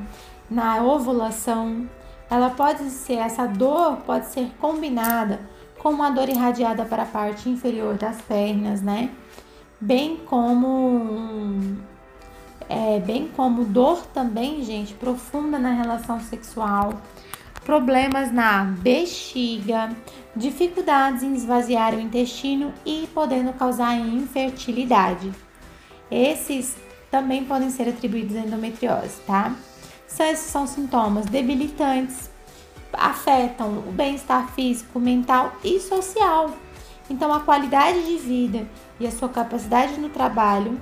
na 0.51 0.83
ovulação, 0.83 1.89
ela 2.29 2.49
pode 2.49 2.89
ser, 2.89 3.19
essa 3.19 3.47
dor 3.47 3.99
pode 4.05 4.25
ser 4.25 4.51
combinada 4.59 5.39
com 5.79 5.91
uma 5.91 6.09
dor 6.09 6.27
irradiada 6.27 6.83
para 6.83 7.03
a 7.03 7.05
parte 7.05 7.49
inferior 7.49 7.93
das 7.93 8.19
pernas, 8.23 8.81
né? 8.81 9.11
Bem 9.79 10.17
como 10.25 11.77
é, 12.67 12.99
bem 12.99 13.29
como 13.33 13.63
dor 13.63 14.05
também, 14.07 14.61
gente, 14.61 14.93
profunda 14.93 15.57
na 15.57 15.71
relação 15.71 16.19
sexual, 16.19 16.95
problemas 17.65 18.31
na 18.31 18.63
bexiga, 18.63 19.89
dificuldades 20.35 21.23
em 21.23 21.33
esvaziar 21.33 21.95
o 21.95 21.99
intestino 21.99 22.71
e 22.85 23.09
podendo 23.13 23.51
causar 23.53 23.97
infertilidade. 23.97 25.33
Esses 26.09 26.77
também 27.09 27.43
podem 27.43 27.71
ser 27.71 27.89
atribuídos 27.89 28.35
à 28.35 28.41
endometriose, 28.41 29.19
tá? 29.25 29.55
Esses 30.07 30.51
são 30.51 30.67
sintomas 30.67 31.25
debilitantes, 31.25 32.29
afetam 32.93 33.79
o 33.79 33.91
bem-estar 33.91 34.47
físico, 34.53 34.99
mental 34.99 35.55
e 35.63 35.79
social. 35.79 36.51
Então, 37.09 37.33
a 37.33 37.39
qualidade 37.39 38.05
de 38.05 38.17
vida 38.17 38.67
e 38.99 39.07
a 39.07 39.11
sua 39.11 39.27
capacidade 39.27 39.99
no 39.99 40.09
trabalho, 40.09 40.79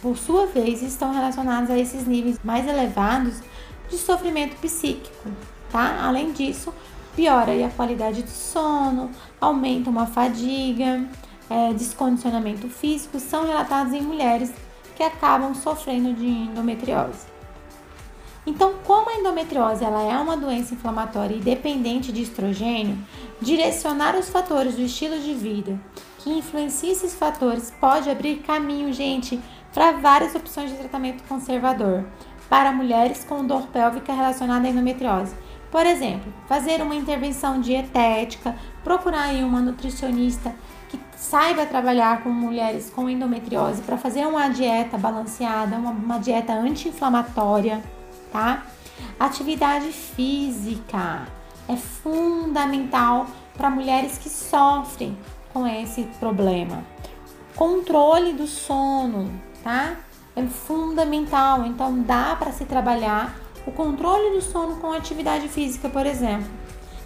por 0.00 0.18
sua 0.18 0.46
vez, 0.46 0.82
estão 0.82 1.14
relacionados 1.14 1.70
a 1.70 1.78
esses 1.78 2.06
níveis 2.06 2.38
mais 2.42 2.66
elevados 2.66 3.40
de 3.88 3.96
sofrimento 3.96 4.56
psíquico, 4.56 5.30
tá? 5.72 6.04
Além 6.04 6.32
disso, 6.32 6.72
piora 7.16 7.52
a 7.66 7.70
qualidade 7.70 8.22
do 8.22 8.30
sono, 8.30 9.10
aumenta 9.40 9.90
uma 9.90 10.06
fadiga, 10.06 11.04
é, 11.50 11.72
descondicionamento 11.72 12.68
físico, 12.68 13.18
são 13.18 13.46
relatados 13.46 13.92
em 13.92 14.02
mulheres 14.02 14.52
que 14.94 15.02
acabam 15.02 15.54
sofrendo 15.54 16.12
de 16.12 16.26
endometriose. 16.26 17.32
Então, 18.44 18.74
como 18.84 19.08
a 19.08 19.14
endometriose 19.14 19.84
ela 19.84 20.02
é 20.02 20.16
uma 20.18 20.36
doença 20.36 20.74
inflamatória 20.74 21.36
e 21.36 21.40
dependente 21.40 22.12
de 22.12 22.22
estrogênio, 22.22 22.98
direcionar 23.40 24.16
os 24.16 24.28
fatores 24.28 24.74
do 24.74 24.82
estilo 24.82 25.18
de 25.18 25.32
vida 25.32 25.78
que 26.18 26.30
influenciam 26.30 26.92
esses 26.92 27.14
fatores 27.14 27.72
pode 27.80 28.08
abrir 28.10 28.36
caminho, 28.38 28.92
gente, 28.92 29.40
para 29.72 29.92
várias 29.92 30.34
opções 30.34 30.70
de 30.70 30.76
tratamento 30.76 31.22
conservador 31.28 32.04
para 32.48 32.70
mulheres 32.70 33.24
com 33.24 33.46
dor 33.46 33.66
pélvica 33.68 34.12
relacionada 34.12 34.66
à 34.66 34.70
endometriose. 34.70 35.34
Por 35.72 35.84
exemplo, 35.84 36.32
fazer 36.46 36.80
uma 36.80 36.94
intervenção 36.94 37.60
dietética, 37.60 38.54
procurar 38.84 39.34
uma 39.36 39.60
nutricionista 39.60 40.54
que 40.88 41.00
saiba 41.16 41.66
trabalhar 41.66 42.22
com 42.22 42.28
mulheres 42.28 42.90
com 42.90 43.08
endometriose 43.08 43.82
para 43.82 43.96
fazer 43.96 44.24
uma 44.26 44.48
dieta 44.48 44.96
balanceada, 44.96 45.76
uma, 45.76 45.90
uma 45.90 46.18
dieta 46.18 46.52
anti-inflamatória 46.52 47.82
tá? 48.32 48.62
Atividade 49.20 49.92
física 49.92 51.26
é 51.68 51.76
fundamental 51.76 53.26
para 53.56 53.70
mulheres 53.70 54.18
que 54.18 54.28
sofrem 54.28 55.16
com 55.52 55.66
esse 55.66 56.04
problema. 56.18 56.82
Controle 57.54 58.32
do 58.32 58.46
sono, 58.46 59.30
tá? 59.62 59.96
É 60.34 60.42
fundamental. 60.42 61.66
Então 61.66 62.02
dá 62.02 62.34
para 62.34 62.50
se 62.50 62.64
trabalhar 62.64 63.38
o 63.66 63.72
controle 63.72 64.34
do 64.34 64.42
sono 64.42 64.76
com 64.76 64.92
atividade 64.92 65.48
física, 65.48 65.88
por 65.88 66.06
exemplo. 66.06 66.48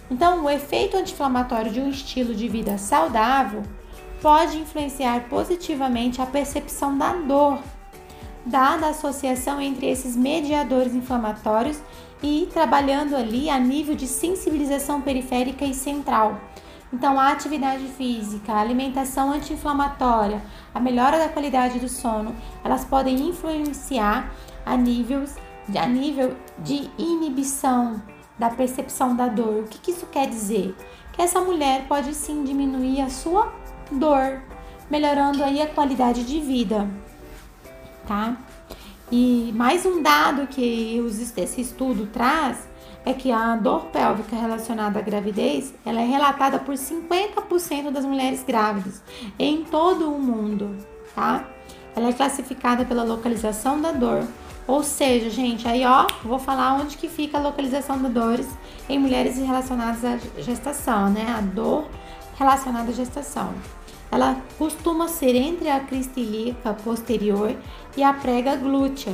Então, 0.09 0.45
o 0.45 0.49
efeito 0.49 0.97
anti-inflamatório 0.97 1.71
de 1.71 1.81
um 1.81 1.89
estilo 1.89 2.33
de 2.33 2.47
vida 2.47 2.77
saudável 2.77 3.63
pode 4.21 4.57
influenciar 4.57 5.27
positivamente 5.29 6.21
a 6.21 6.25
percepção 6.25 6.97
da 6.97 7.13
dor 7.13 7.59
dada 8.47 8.87
a 8.87 8.89
associação 8.89 9.61
entre 9.61 9.87
esses 9.87 10.15
mediadores 10.15 10.95
inflamatórios 10.95 11.79
e 12.23 12.47
trabalhando 12.51 13.15
ali 13.15 13.49
a 13.49 13.59
nível 13.59 13.93
de 13.93 14.07
sensibilização 14.07 15.01
periférica 15.01 15.65
e 15.65 15.73
central. 15.73 16.39
Então, 16.91 17.19
a 17.19 17.31
atividade 17.31 17.85
física, 17.89 18.53
a 18.53 18.61
alimentação 18.61 19.33
anti-inflamatória, 19.33 20.41
a 20.73 20.79
melhora 20.79 21.19
da 21.19 21.27
qualidade 21.27 21.79
do 21.79 21.89
sono, 21.89 22.33
elas 22.63 22.85
podem 22.85 23.27
influenciar 23.27 24.31
a, 24.65 24.77
níveis, 24.77 25.35
a 25.75 25.85
nível 25.87 26.35
de 26.59 26.89
inibição 26.97 28.01
da 28.37 28.49
percepção 28.49 29.15
da 29.15 29.27
dor. 29.27 29.63
O 29.63 29.67
que, 29.67 29.79
que 29.79 29.91
isso 29.91 30.05
quer 30.05 30.27
dizer? 30.27 30.75
Que 31.13 31.21
essa 31.21 31.41
mulher 31.41 31.87
pode 31.87 32.13
sim 32.13 32.43
diminuir 32.43 33.01
a 33.01 33.09
sua 33.09 33.51
dor, 33.91 34.41
melhorando 34.89 35.43
aí 35.43 35.61
a 35.61 35.67
qualidade 35.67 36.23
de 36.23 36.39
vida 36.39 36.87
tá? 38.07 38.37
E 39.11 39.53
mais 39.55 39.85
um 39.85 40.01
dado 40.01 40.47
que 40.47 40.97
esse 41.37 41.61
estudo 41.61 42.07
traz 42.07 42.67
é 43.05 43.13
que 43.13 43.31
a 43.31 43.55
dor 43.55 43.85
pélvica 43.85 44.35
relacionada 44.35 44.99
à 44.99 45.01
gravidez, 45.01 45.73
ela 45.85 46.01
é 46.01 46.05
relatada 46.05 46.59
por 46.59 46.75
50% 46.75 47.91
das 47.91 48.03
mulheres 48.03 48.43
grávidas 48.43 49.01
em 49.37 49.63
todo 49.63 50.11
o 50.11 50.19
mundo, 50.19 50.75
tá? 51.13 51.45
Ela 51.95 52.09
é 52.09 52.13
classificada 52.13 52.83
pela 52.83 53.03
localização 53.03 53.79
da 53.79 53.91
dor, 53.91 54.23
ou 54.67 54.83
seja, 54.83 55.29
gente, 55.29 55.65
aí 55.65 55.85
ó, 55.85 56.05
vou 56.23 56.37
falar 56.37 56.73
onde 56.75 56.97
que 56.97 57.07
fica 57.07 57.37
a 57.37 57.41
localização 57.41 58.01
da 58.01 58.09
dores 58.09 58.47
em 58.89 58.99
mulheres 58.99 59.37
relacionadas 59.37 60.03
à 60.03 60.17
gestação, 60.41 61.09
né? 61.09 61.25
A 61.37 61.41
dor 61.41 61.87
relacionada 62.37 62.91
à 62.91 62.93
gestação. 62.93 63.53
Ela 64.11 64.41
costuma 64.57 65.07
ser 65.07 65.35
entre 65.35 65.69
a 65.69 65.79
crista 65.79 66.19
ilíaca 66.19 66.73
posterior 66.73 67.55
e 67.95 68.03
a 68.03 68.13
prega 68.13 68.55
glútea, 68.55 69.13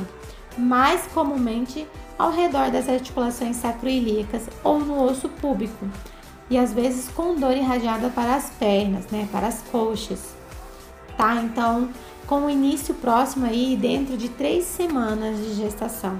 mais 0.58 1.06
comumente 1.08 1.86
ao 2.18 2.30
redor 2.30 2.70
das 2.70 2.88
articulações 2.88 3.56
sacroiliacas 3.56 4.48
ou 4.62 4.78
no 4.78 5.02
osso 5.02 5.28
púbico, 5.28 5.86
e 6.48 6.58
às 6.58 6.72
vezes 6.72 7.08
com 7.08 7.34
dor 7.34 7.56
irradiada 7.56 8.08
para 8.08 8.36
as 8.36 8.50
pernas, 8.50 9.06
né, 9.06 9.28
para 9.32 9.48
as 9.48 9.62
coxas. 9.62 10.34
Tá? 11.16 11.36
Então, 11.36 11.88
com 12.26 12.46
o 12.46 12.50
início 12.50 12.94
próximo 12.94 13.46
aí 13.46 13.76
dentro 13.76 14.16
de 14.16 14.28
três 14.28 14.64
semanas 14.64 15.38
de 15.38 15.54
gestação. 15.54 16.18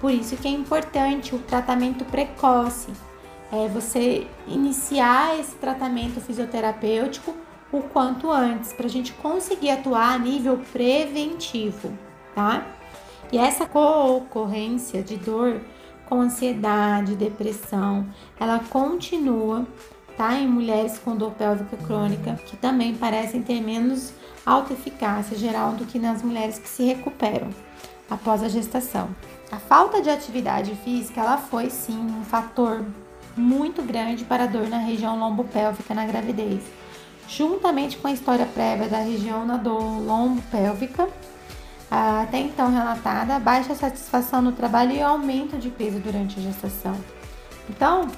Por 0.00 0.12
isso 0.12 0.36
que 0.36 0.46
é 0.46 0.50
importante 0.50 1.34
o 1.34 1.38
tratamento 1.38 2.04
precoce. 2.04 2.92
É 3.52 3.68
você 3.68 4.26
iniciar 4.46 5.38
esse 5.38 5.54
tratamento 5.56 6.20
fisioterapêutico 6.20 7.34
o 7.72 7.82
quanto 7.82 8.30
antes, 8.30 8.72
para 8.72 8.86
a 8.86 8.90
gente 8.90 9.12
conseguir 9.14 9.70
atuar 9.70 10.14
a 10.14 10.18
nível 10.18 10.60
preventivo, 10.72 11.92
tá? 12.34 12.66
E 13.32 13.38
essa 13.38 13.64
ocorrência 13.64 15.02
de 15.02 15.16
dor 15.16 15.60
com 16.06 16.20
ansiedade, 16.20 17.16
depressão, 17.16 18.06
ela 18.38 18.60
continua 18.70 19.66
tá? 20.16 20.34
Em 20.34 20.46
mulheres 20.46 20.98
com 20.98 21.16
dor 21.16 21.32
pélvica 21.32 21.76
crônica, 21.76 22.38
que 22.46 22.56
também 22.56 22.94
parecem 22.94 23.42
ter 23.42 23.60
menos 23.60 24.12
alta 24.44 24.72
eficácia 24.72 25.36
geral 25.36 25.72
do 25.72 25.84
que 25.86 25.98
nas 25.98 26.22
mulheres 26.22 26.58
que 26.58 26.68
se 26.68 26.84
recuperam 26.84 27.48
após 28.10 28.42
a 28.42 28.48
gestação. 28.48 29.08
A 29.50 29.56
falta 29.56 30.02
de 30.02 30.10
atividade 30.10 30.74
física, 30.84 31.20
ela 31.20 31.38
foi 31.38 31.70
sim 31.70 31.98
um 31.98 32.24
fator 32.24 32.84
muito 33.36 33.82
grande 33.82 34.24
para 34.24 34.44
a 34.44 34.46
dor 34.46 34.68
na 34.68 34.78
região 34.78 35.18
lombopélvica 35.18 35.94
na 35.94 36.06
gravidez, 36.06 36.62
juntamente 37.28 37.96
com 37.96 38.08
a 38.08 38.12
história 38.12 38.46
prévia 38.46 38.88
da 38.88 38.98
região 38.98 39.44
na 39.44 39.56
dor 39.56 39.82
lombopélvica, 40.04 41.08
até 41.90 42.38
então 42.38 42.70
relatada, 42.72 43.38
baixa 43.38 43.74
satisfação 43.74 44.42
no 44.42 44.52
trabalho 44.52 44.92
e 44.92 45.00
aumento 45.00 45.56
de 45.56 45.70
peso 45.70 45.98
durante 46.00 46.38
a 46.38 46.42
gestação. 46.42 46.96
Então, 47.68 48.08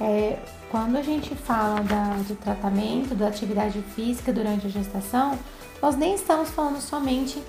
é, 0.00 0.38
quando 0.70 0.96
a 0.96 1.02
gente 1.02 1.34
fala 1.34 1.80
da, 1.80 2.14
do 2.26 2.34
tratamento, 2.36 3.14
da 3.14 3.28
atividade 3.28 3.80
física 3.94 4.32
durante 4.32 4.66
a 4.66 4.70
gestação, 4.70 5.38
nós 5.80 5.96
nem 5.96 6.14
estamos 6.14 6.50
falando 6.50 6.80
somente 6.80 7.42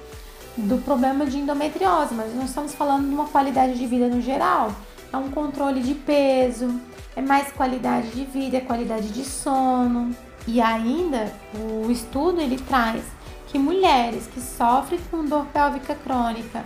do 0.58 0.78
problema 0.84 1.26
de 1.26 1.38
endometriose, 1.38 2.14
mas 2.14 2.34
nós 2.34 2.46
estamos 2.46 2.74
falando 2.74 3.08
de 3.08 3.14
uma 3.14 3.28
qualidade 3.28 3.78
de 3.78 3.86
vida 3.86 4.08
no 4.08 4.22
geral. 4.22 4.72
É 5.12 5.18
um 5.18 5.30
controle 5.32 5.82
de 5.82 5.96
peso, 5.96 6.80
é 7.16 7.22
mais 7.22 7.52
qualidade 7.52 8.12
de 8.12 8.26
vida, 8.26 8.58
é 8.58 8.62
qualidade 8.62 9.10
de 9.10 9.24
sono. 9.24 10.16
E 10.48 10.62
ainda 10.62 11.32
o 11.54 11.92
estudo 11.92 12.40
ele 12.40 12.58
traz 12.58 13.04
que 13.48 13.58
mulheres 13.58 14.28
que 14.28 14.40
sofrem 14.40 15.00
com 15.10 15.26
dor 15.26 15.46
pélvica 15.48 15.96
crônica, 15.96 16.64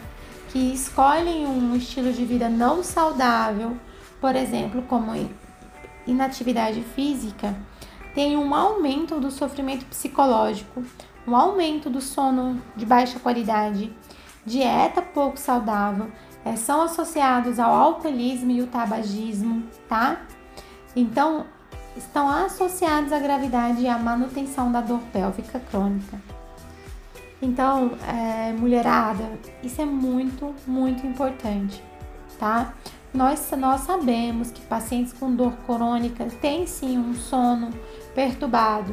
que 0.50 0.74
escolhem 0.74 1.46
um 1.48 1.76
estilo 1.76 2.12
de 2.12 2.26
vida 2.26 2.50
não 2.50 2.84
saudável, 2.84 3.78
por 4.20 4.36
exemplo, 4.36 4.84
como 4.84 5.16
inatividade 6.06 6.82
física, 6.96 7.56
têm 8.14 8.38
um 8.38 8.54
aumento 8.54 9.20
do 9.20 9.32
sofrimento 9.32 9.86
psicológico, 9.86 10.84
um 11.28 11.36
aumento 11.36 11.90
do 11.90 12.02
sono 12.02 12.62
de 12.76 12.86
baixa 12.86 13.20
qualidade, 13.20 13.92
dieta 14.46 15.02
pouco 15.02 15.38
saudável, 15.40 16.12
é, 16.46 16.56
são 16.56 16.82
associados 16.82 17.60
ao 17.60 17.74
alcoolismo 17.74 18.52
e 18.52 18.62
o 18.62 18.68
tabagismo, 18.68 19.64
tá? 19.88 20.22
Então, 20.96 21.46
estão 21.96 22.30
associados 22.30 23.14
à 23.14 23.20
gravidade 23.20 23.82
e 23.82 23.88
à 23.88 23.98
manutenção 23.98 24.72
da 24.72 24.82
dor 24.82 25.00
pélvica 25.12 25.60
crônica. 25.60 26.20
Então, 27.42 27.92
é, 28.08 28.54
mulherada, 28.54 29.30
isso 29.62 29.82
é 29.82 29.86
muito, 29.86 30.54
muito 30.66 31.06
importante, 31.06 31.84
tá? 32.40 32.74
Nós, 33.14 33.52
nós 33.58 33.82
sabemos 33.82 34.50
que 34.52 34.62
pacientes 34.62 35.14
com 35.14 35.36
dor 35.36 35.54
crônica 35.68 36.26
têm 36.42 36.66
sim 36.66 36.98
um 36.98 37.14
sono 37.14 37.70
perturbado, 38.16 38.92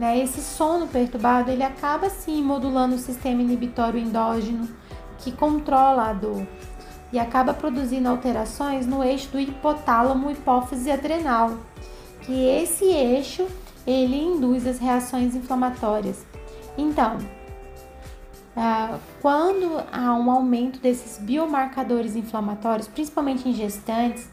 né? 0.00 0.18
Esse 0.18 0.40
sono 0.40 0.88
perturbado 0.88 1.50
ele 1.50 1.62
acaba 1.62 2.10
sim 2.10 2.42
modulando 2.42 2.96
o 2.96 2.98
sistema 2.98 3.40
inibitório 3.40 4.00
endógeno 4.00 4.68
que 5.18 5.30
controla 5.30 6.10
a 6.10 6.12
dor 6.12 6.44
e 7.12 7.20
acaba 7.20 7.54
produzindo 7.54 8.08
alterações 8.08 8.84
no 8.84 9.02
eixo 9.04 9.30
do 9.30 9.38
hipotálamo 9.38 10.30
hipófise 10.30 10.90
adrenal, 10.90 11.56
que 12.22 12.44
esse 12.48 12.84
eixo 12.84 13.46
ele 13.86 14.16
induz 14.16 14.66
as 14.66 14.80
reações 14.80 15.36
inflamatórias. 15.36 16.26
Então, 16.76 17.18
quando 19.20 19.82
há 19.92 20.14
um 20.14 20.30
aumento 20.30 20.80
desses 20.80 21.18
biomarcadores 21.18 22.16
inflamatórios, 22.16 22.88
principalmente 22.88 23.48
em 23.48 23.52
gestantes 23.52 24.28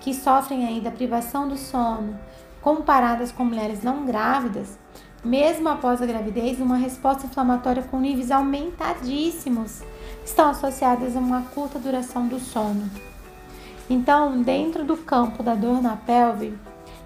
que 0.00 0.14
sofrem 0.14 0.64
ainda 0.66 0.90
privação 0.90 1.48
do 1.48 1.56
sono, 1.56 2.18
comparadas 2.60 3.32
com 3.32 3.44
mulheres 3.44 3.82
não 3.82 4.06
grávidas, 4.06 4.78
mesmo 5.24 5.68
após 5.70 6.02
a 6.02 6.06
gravidez, 6.06 6.60
uma 6.60 6.76
resposta 6.76 7.26
inflamatória 7.26 7.82
com 7.82 7.98
níveis 7.98 8.30
aumentadíssimos 8.30 9.82
estão 10.24 10.50
associadas 10.50 11.16
a 11.16 11.18
uma 11.18 11.42
curta 11.42 11.78
duração 11.78 12.28
do 12.28 12.38
sono. 12.38 12.88
Então, 13.88 14.42
dentro 14.42 14.84
do 14.84 14.96
campo 14.98 15.42
da 15.42 15.54
dor 15.54 15.82
na 15.82 15.96
pelve, 15.96 16.56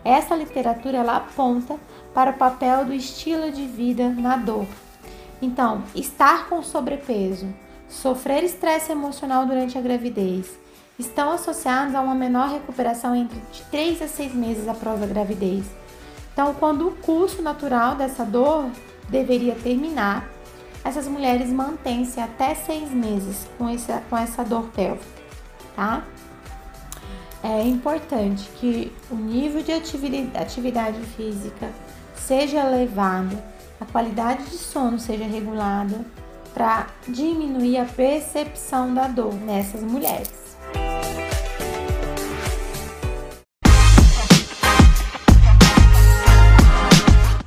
essa 0.04 0.34
literatura 0.34 0.98
ela 0.98 1.16
aponta 1.16 1.76
para 2.12 2.30
o 2.30 2.34
papel 2.34 2.84
do 2.84 2.92
estilo 2.92 3.50
de 3.50 3.64
vida 3.66 4.08
na 4.10 4.36
dor. 4.36 4.66
Então, 5.40 5.82
estar 5.94 6.48
com 6.48 6.62
sobrepeso, 6.62 7.46
sofrer 7.88 8.42
estresse 8.44 8.92
emocional 8.92 9.46
durante 9.46 9.78
a 9.78 9.80
gravidez, 9.80 10.58
estão 10.98 11.30
associados 11.30 11.94
a 11.94 12.00
uma 12.00 12.14
menor 12.14 12.50
recuperação 12.50 13.14
entre 13.14 13.40
3 13.70 14.02
a 14.02 14.08
6 14.08 14.34
meses 14.34 14.68
após 14.68 15.02
a 15.02 15.06
gravidez 15.06 15.64
então, 16.38 16.54
quando 16.54 16.86
o 16.86 16.92
curso 16.92 17.42
natural 17.42 17.96
dessa 17.96 18.24
dor 18.24 18.70
deveria 19.08 19.56
terminar, 19.56 20.30
essas 20.84 21.08
mulheres 21.08 21.50
mantêm-se 21.50 22.20
até 22.20 22.54
seis 22.54 22.92
meses 22.92 23.44
com 23.58 23.68
essa, 23.68 24.00
com 24.08 24.16
essa 24.16 24.44
dor 24.44 24.68
pélvica, 24.68 25.04
tá? 25.74 26.04
É 27.42 27.64
importante 27.64 28.48
que 28.50 28.92
o 29.10 29.16
nível 29.16 29.64
de 29.64 29.72
atividade 29.72 31.00
física 31.16 31.72
seja 32.14 32.60
elevado, 32.60 33.36
a 33.80 33.86
qualidade 33.86 34.44
de 34.44 34.56
sono 34.56 34.98
seja 34.98 35.24
regulada 35.24 36.04
para 36.52 36.88
diminuir 37.06 37.78
a 37.78 37.84
percepção 37.84 38.92
da 38.92 39.06
dor 39.06 39.34
nessas 39.34 39.82
mulheres. 39.82 40.56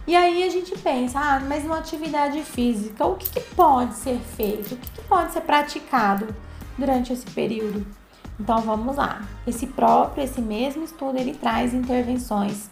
E 0.07 0.15
aí 0.15 0.43
a 0.43 0.49
gente 0.49 0.77
pensa, 0.77 1.19
ah, 1.19 1.39
mas 1.39 1.63
uma 1.63 1.79
atividade 1.79 2.41
física, 2.43 3.05
o 3.05 3.15
que, 3.15 3.29
que 3.29 3.39
pode 3.55 3.95
ser 3.95 4.19
feito? 4.19 4.73
O 4.73 4.77
que, 4.77 4.91
que 4.91 5.01
pode 5.03 5.31
ser 5.31 5.41
praticado 5.41 6.35
durante 6.77 7.13
esse 7.13 7.25
período? 7.27 7.85
Então 8.39 8.59
vamos 8.61 8.97
lá. 8.97 9.21
Esse 9.47 9.67
próprio, 9.67 10.23
esse 10.23 10.41
mesmo 10.41 10.83
estudo, 10.83 11.17
ele 11.17 11.33
traz 11.33 11.73
intervenções 11.73 12.69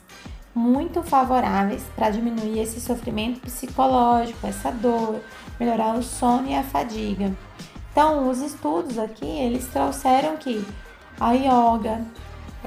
muito 0.60 1.02
favoráveis 1.02 1.82
para 1.96 2.10
diminuir 2.10 2.60
esse 2.60 2.82
sofrimento 2.82 3.40
psicológico, 3.40 4.46
essa 4.46 4.70
dor, 4.70 5.22
melhorar 5.58 5.96
o 5.96 6.04
sono 6.04 6.50
e 6.50 6.54
a 6.54 6.64
fadiga. 6.64 7.32
Então, 7.92 8.30
os 8.30 8.40
estudos 8.40 9.00
aqui, 9.00 9.26
eles 9.26 9.66
trouxeram 9.68 10.36
que 10.36 10.66
a 11.18 11.32
yoga, 11.32 12.02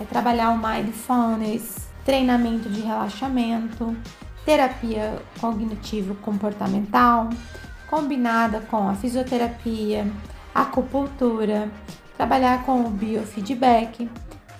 é 0.00 0.04
trabalhar 0.08 0.50
o 0.50 0.58
mindfulness, 0.58 1.88
treinamento 2.02 2.70
de 2.70 2.80
relaxamento, 2.80 3.94
terapia 4.44 5.20
cognitivo-comportamental, 5.38 7.28
combinada 7.90 8.60
com 8.70 8.88
a 8.88 8.94
fisioterapia, 8.94 10.10
acupuntura, 10.54 11.70
trabalhar 12.16 12.64
com 12.64 12.80
o 12.80 12.88
biofeedback. 12.90 14.10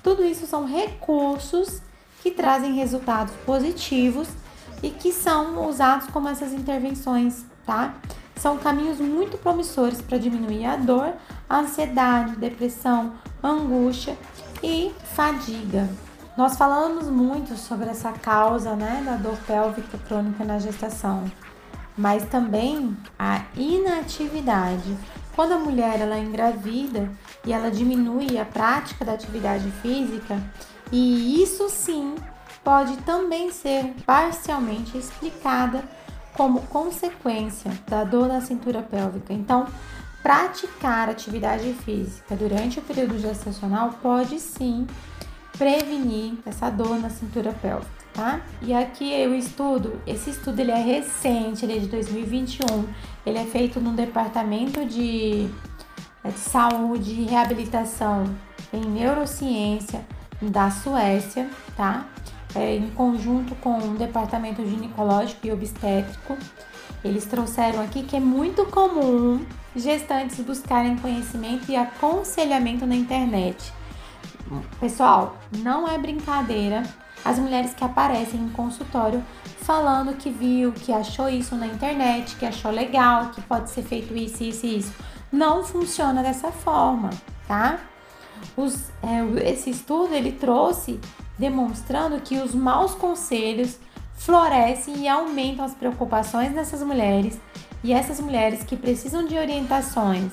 Tudo 0.03 0.23
isso 0.23 0.47
são 0.47 0.67
recursos 0.67 1.81
que 2.23 2.31
trazem 2.31 2.75
resultados 2.75 3.35
positivos 3.45 4.29
e 4.83 4.91
que 4.91 5.13
são 5.13 5.69
usados 5.69 6.07
como 6.09 6.29
essas 6.29 6.53
intervenções, 6.53 7.45
tá? 7.67 7.95
São 8.37 8.59
caminhos 8.59 8.99
muito 8.99 9.37
promissores 9.39 10.01
para 10.01 10.19
diminuir 10.19 10.65
a 10.65 10.77
dor, 10.77 11.13
a 11.49 11.59
ansiedade, 11.59 12.37
depressão, 12.37 13.13
angústia 13.43 14.17
e 14.63 14.93
fadiga. 15.15 15.89
Nós 16.37 16.57
falamos 16.57 17.09
muito 17.09 17.57
sobre 17.57 17.91
essa 17.91 18.11
causa 18.13 18.75
né, 18.75 19.03
da 19.05 19.17
dor 19.17 19.37
pélvica 19.47 19.99
crônica 19.99 20.45
na 20.45 20.59
gestação, 20.59 21.31
mas 21.97 22.25
também 22.25 22.97
a 23.19 23.43
inatividade. 23.55 24.97
Quando 25.37 25.53
a 25.53 25.59
mulher 25.59 26.01
ela 26.01 26.17
é 26.17 26.21
engravida 26.21 27.11
e 27.45 27.53
ela 27.53 27.71
diminui 27.71 28.39
a 28.39 28.45
prática 28.45 29.05
da 29.05 29.13
atividade 29.13 29.71
física, 29.83 30.41
e 30.93 31.43
isso 31.43 31.71
sim 31.71 32.15
pode 32.63 32.99
também 32.99 33.51
ser 33.51 33.95
parcialmente 34.07 34.97
explicada 34.97 35.83
como 36.35 36.63
consequência 36.63 37.73
da 37.89 38.05
dor 38.05 38.29
na 38.29 38.41
cintura 38.41 38.83
pélvica. 38.83 39.33
Então, 39.33 39.67
praticar 40.23 41.09
atividade 41.09 41.73
física 41.85 42.37
durante 42.37 42.79
o 42.79 42.83
período 42.83 43.19
gestacional 43.19 43.95
pode 44.03 44.39
sim 44.39 44.87
prevenir 45.59 46.35
essa 46.47 46.71
dor 46.71 46.99
na 47.01 47.11
cintura 47.11 47.53
pélvica, 47.53 47.91
tá? 48.13 48.41
E 48.63 48.73
aqui 48.73 49.27
o 49.27 49.35
estudo, 49.35 50.01
esse 50.07 50.31
estudo 50.31 50.61
ele 50.61 50.71
é 50.71 50.81
recente, 50.81 51.65
ele 51.65 51.77
é 51.77 51.81
de 51.81 51.89
2021, 51.89 52.67
ele 53.27 53.39
é 53.39 53.45
feito 53.45 53.81
no 53.81 53.93
departamento 53.93 54.85
de, 54.85 55.49
é, 56.25 56.31
de 56.31 56.39
saúde 56.39 57.13
e 57.13 57.25
reabilitação 57.25 58.25
em 58.73 58.81
neurociência 58.81 60.05
da 60.43 60.71
Suécia, 60.71 61.49
tá? 61.77 62.07
É, 62.55 62.77
em 62.77 62.91
conjunto 62.91 63.55
com 63.57 63.79
o 63.79 63.95
departamento 63.95 64.67
ginecológico 64.67 65.47
e 65.47 65.53
obstétrico. 65.53 66.37
Eles 67.05 67.25
trouxeram 67.25 67.81
aqui 67.83 68.03
que 68.03 68.17
é 68.17 68.21
muito 68.21 68.67
comum 68.67 69.45
gestantes 69.75 70.39
buscarem 70.41 70.97
conhecimento 70.97 71.71
e 71.71 71.77
aconselhamento 71.77 72.87
na 72.87 72.95
internet 72.95 73.73
Pessoal, 74.81 75.37
não 75.59 75.89
é 75.89 75.97
brincadeira 75.99 76.83
as 77.25 77.39
mulheres 77.39 77.73
que 77.73 77.85
aparecem 77.85 78.41
em 78.41 78.49
consultório 78.49 79.23
falando 79.59 80.17
que 80.17 80.29
viu, 80.29 80.73
que 80.73 80.93
achou 80.93 81.29
isso 81.29 81.55
na 81.55 81.67
internet, 81.67 82.35
que 82.37 82.45
achou 82.45 82.71
legal, 82.71 83.29
que 83.31 83.41
pode 83.43 83.71
ser 83.71 83.83
feito 83.83 84.15
isso, 84.17 84.43
isso 84.43 84.67
e 84.67 84.79
isso. 84.79 84.93
Não 85.31 85.65
funciona 85.65 86.23
dessa 86.23 86.51
forma, 86.51 87.11
tá? 87.47 87.79
Os, 88.57 88.91
é, 89.03 89.51
esse 89.51 89.71
estudo 89.71 90.15
ele 90.15 90.33
trouxe 90.33 91.01
demonstrando 91.39 92.21
que 92.21 92.39
os 92.39 92.55
maus 92.55 92.95
conselhos 92.95 93.79
florescem 94.15 94.99
e 94.99 95.09
aumentam 95.09 95.65
as 95.65 95.75
preocupações 95.75 96.53
dessas 96.53 96.83
mulheres 96.83 97.41
e 97.83 97.93
essas 97.93 98.21
mulheres 98.21 98.63
que 98.63 98.77
precisam 98.77 99.27
de 99.27 99.37
orientações 99.37 100.31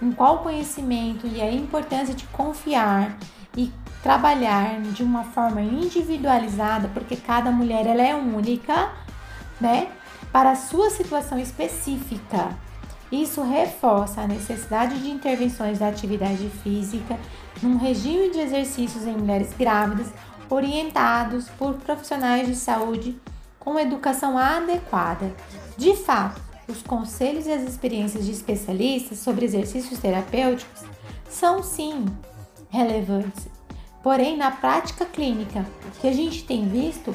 em 0.00 0.12
qual 0.12 0.38
conhecimento 0.38 1.26
e 1.26 1.40
a 1.40 1.50
importância 1.50 2.14
de 2.14 2.24
confiar 2.26 3.16
e 3.56 3.72
trabalhar 4.02 4.80
de 4.80 5.02
uma 5.02 5.24
forma 5.24 5.60
individualizada, 5.60 6.88
porque 6.92 7.16
cada 7.16 7.50
mulher 7.50 7.86
ela 7.86 8.02
é 8.02 8.14
única, 8.14 8.92
né? 9.60 9.88
Para 10.30 10.50
a 10.50 10.56
sua 10.56 10.90
situação 10.90 11.38
específica. 11.38 12.50
Isso 13.10 13.42
reforça 13.42 14.20
a 14.20 14.26
necessidade 14.26 14.98
de 15.00 15.10
intervenções 15.10 15.78
da 15.78 15.88
atividade 15.88 16.48
física 16.62 17.18
num 17.62 17.76
regime 17.76 18.30
de 18.30 18.40
exercícios 18.40 19.04
em 19.04 19.16
mulheres 19.16 19.52
grávidas, 19.58 20.08
orientados 20.48 21.48
por 21.58 21.74
profissionais 21.74 22.46
de 22.46 22.54
saúde 22.54 23.18
com 23.58 23.78
educação 23.78 24.38
adequada. 24.38 25.34
De 25.76 25.94
fato, 25.96 26.40
os 26.68 26.82
conselhos 26.82 27.46
e 27.46 27.52
as 27.52 27.62
experiências 27.62 28.24
de 28.24 28.32
especialistas 28.32 29.18
sobre 29.18 29.44
exercícios 29.44 29.98
terapêuticos 29.98 30.82
são 31.28 31.62
sim 31.62 32.04
relevantes. 32.70 33.48
Porém, 34.02 34.36
na 34.36 34.50
prática 34.50 35.04
clínica, 35.04 35.66
o 35.84 36.00
que 36.00 36.08
a 36.08 36.12
gente 36.12 36.44
tem 36.44 36.68
visto 36.68 37.14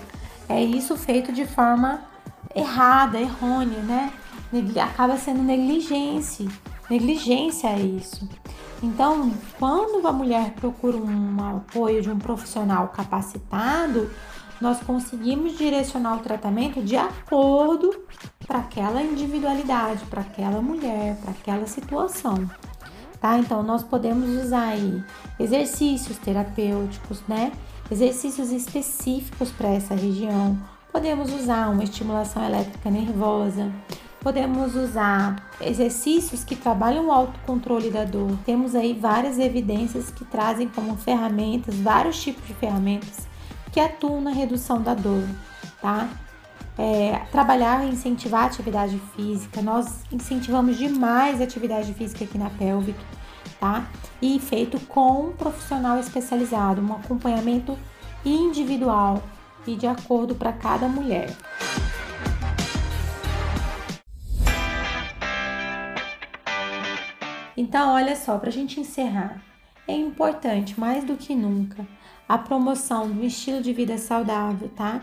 é 0.50 0.62
isso 0.62 0.98
feito 0.98 1.32
de 1.32 1.46
forma 1.46 2.02
errada, 2.54 3.20
errônea, 3.20 3.80
né? 3.84 4.14
Acaba 4.84 5.18
sendo 5.18 5.42
negligência, 5.42 6.46
negligência 6.90 7.70
é 7.70 7.80
isso. 7.80 8.28
Então, 8.84 9.32
quando 9.60 10.06
a 10.08 10.12
mulher 10.12 10.54
procura 10.54 10.98
um 10.98 11.58
apoio 11.58 12.02
de 12.02 12.10
um 12.10 12.18
profissional 12.18 12.88
capacitado, 12.88 14.10
nós 14.60 14.80
conseguimos 14.80 15.58
direcionar 15.58 16.18
o 16.18 16.20
tratamento 16.20 16.82
de 16.82 16.96
acordo 16.96 18.04
para 18.46 18.60
aquela 18.60 19.02
individualidade, 19.02 20.06
para 20.06 20.22
aquela 20.22 20.62
mulher, 20.62 21.16
para 21.18 21.32
aquela 21.32 21.66
situação. 21.68 22.50
Tá? 23.20 23.38
Então 23.38 23.62
nós 23.62 23.84
podemos 23.84 24.30
usar 24.44 24.70
aí 24.70 25.04
exercícios 25.40 26.18
terapêuticos, 26.18 27.22
né? 27.28 27.52
Exercícios 27.90 28.52
específicos 28.52 29.52
para 29.52 29.70
essa 29.70 29.94
região. 29.94 30.58
Podemos 30.92 31.32
usar 31.34 31.70
uma 31.70 31.84
estimulação 31.84 32.44
elétrica 32.44 32.90
nervosa, 32.90 33.72
podemos 34.22 34.76
usar 34.76 35.36
exercícios 35.60 36.44
que 36.44 36.56
trabalham 36.56 37.08
o 37.08 37.12
autocontrole 37.12 37.90
da 37.90 38.06
dor. 38.06 38.38
Temos 38.46 38.76
aí 38.76 38.94
várias 38.94 39.40
evidências 39.40 40.12
que 40.12 40.24
trazem 40.24 40.68
como 40.70 40.96
ferramentas, 40.96 41.76
vários 41.76 42.22
tipos 42.22 42.48
de 42.48 42.54
ferramentas 42.54 43.28
que 43.72 43.80
atuam 43.80 44.22
na 44.22 44.32
redução 44.32 44.82
da 44.82 44.94
dor, 44.94 45.24
tá? 45.82 46.08
É, 46.78 47.22
trabalhar 47.32 47.86
e 47.86 47.90
incentivar 47.90 48.44
a 48.44 48.46
atividade 48.46 49.02
física. 49.16 49.62
Nós 49.62 50.04
incentivamos 50.12 50.78
demais 50.78 51.42
a 51.42 51.44
atividade 51.44 51.94
física 51.94 52.24
aqui 52.24 52.38
na 52.38 52.50
Pelvic, 52.50 53.00
tá? 53.60 53.88
E 54.22 54.40
feito 54.40 54.80
com 54.82 55.28
um 55.28 55.32
profissional 55.32 56.00
especializado, 56.00 56.82
um 56.82 56.94
acompanhamento 56.94 57.78
individual 58.24 59.24
e 59.66 59.76
de 59.76 59.88
acordo 59.88 60.36
para 60.36 60.54
cada 60.54 60.88
mulher. 60.88 61.36
Então, 67.56 67.94
olha 67.94 68.16
só, 68.16 68.38
para 68.38 68.50
a 68.50 68.54
gente 68.54 68.80
encerrar, 68.80 69.42
é 69.88 69.94
importante 69.94 70.80
mais 70.80 71.04
do 71.04 71.18
que 71.18 71.36
nunca 71.36 71.86
a 72.28 72.38
promoção 72.38 73.10
do 73.10 73.26
estilo 73.26 73.62
de 73.62 73.74
vida 73.74 73.98
saudável, 73.98 74.70
tá? 74.70 75.02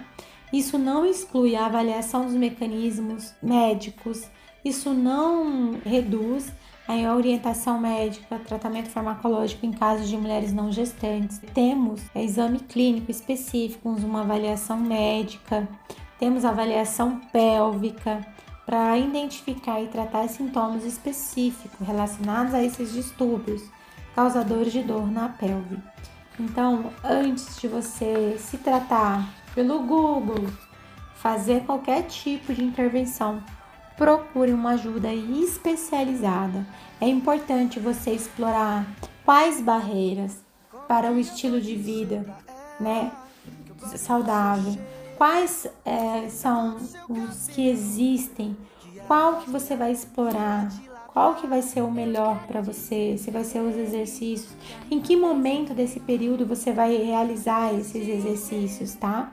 Isso 0.52 0.78
não 0.78 1.04
exclui 1.04 1.54
a 1.54 1.66
avaliação 1.66 2.24
dos 2.24 2.34
mecanismos 2.34 3.34
médicos, 3.42 4.26
isso 4.64 4.94
não 4.94 5.78
reduz 5.84 6.50
a 6.88 7.14
orientação 7.14 7.78
médica, 7.78 8.38
tratamento 8.38 8.88
farmacológico 8.88 9.66
em 9.66 9.72
casos 9.72 10.08
de 10.08 10.16
mulheres 10.16 10.54
não 10.54 10.72
gestantes. 10.72 11.38
Temos 11.52 12.00
exame 12.14 12.60
clínico 12.60 13.10
específico, 13.10 13.90
uma 13.90 14.22
avaliação 14.22 14.78
médica, 14.78 15.68
temos 16.18 16.46
avaliação 16.46 17.20
pélvica 17.30 18.26
para 18.68 18.98
identificar 18.98 19.80
e 19.80 19.88
tratar 19.88 20.28
sintomas 20.28 20.84
específicos 20.84 21.86
relacionados 21.86 22.52
a 22.52 22.62
esses 22.62 22.92
distúrbios 22.92 23.62
causadores 24.14 24.70
de 24.70 24.82
dor 24.82 25.10
na 25.10 25.30
pelve. 25.30 25.78
Então, 26.38 26.92
antes 27.02 27.58
de 27.58 27.66
você 27.66 28.36
se 28.38 28.58
tratar 28.58 29.26
pelo 29.54 29.84
Google, 29.84 30.46
fazer 31.14 31.64
qualquer 31.64 32.02
tipo 32.08 32.52
de 32.52 32.62
intervenção, 32.62 33.42
procure 33.96 34.52
uma 34.52 34.72
ajuda 34.72 35.14
especializada. 35.14 36.66
É 37.00 37.08
importante 37.08 37.80
você 37.80 38.10
explorar 38.10 38.86
quais 39.24 39.62
barreiras 39.62 40.44
para 40.86 41.10
o 41.10 41.18
estilo 41.18 41.58
de 41.58 41.74
vida, 41.74 42.36
né, 42.78 43.10
saudável, 43.96 44.76
quais 45.18 45.66
é, 45.84 46.28
são 46.28 46.76
os 47.08 47.48
que 47.48 47.68
existem, 47.68 48.56
qual 49.08 49.40
que 49.40 49.50
você 49.50 49.74
vai 49.74 49.90
explorar, 49.90 50.72
qual 51.08 51.34
que 51.34 51.46
vai 51.48 51.60
ser 51.60 51.82
o 51.82 51.90
melhor 51.90 52.46
para 52.46 52.60
você, 52.60 53.16
se 53.18 53.28
vai 53.32 53.42
ser 53.42 53.58
os 53.58 53.76
exercícios, 53.76 54.54
em 54.88 55.00
que 55.00 55.16
momento 55.16 55.74
desse 55.74 55.98
período 55.98 56.46
você 56.46 56.72
vai 56.72 56.96
realizar 56.96 57.74
esses 57.74 58.08
exercícios, 58.08 58.94
tá? 58.94 59.32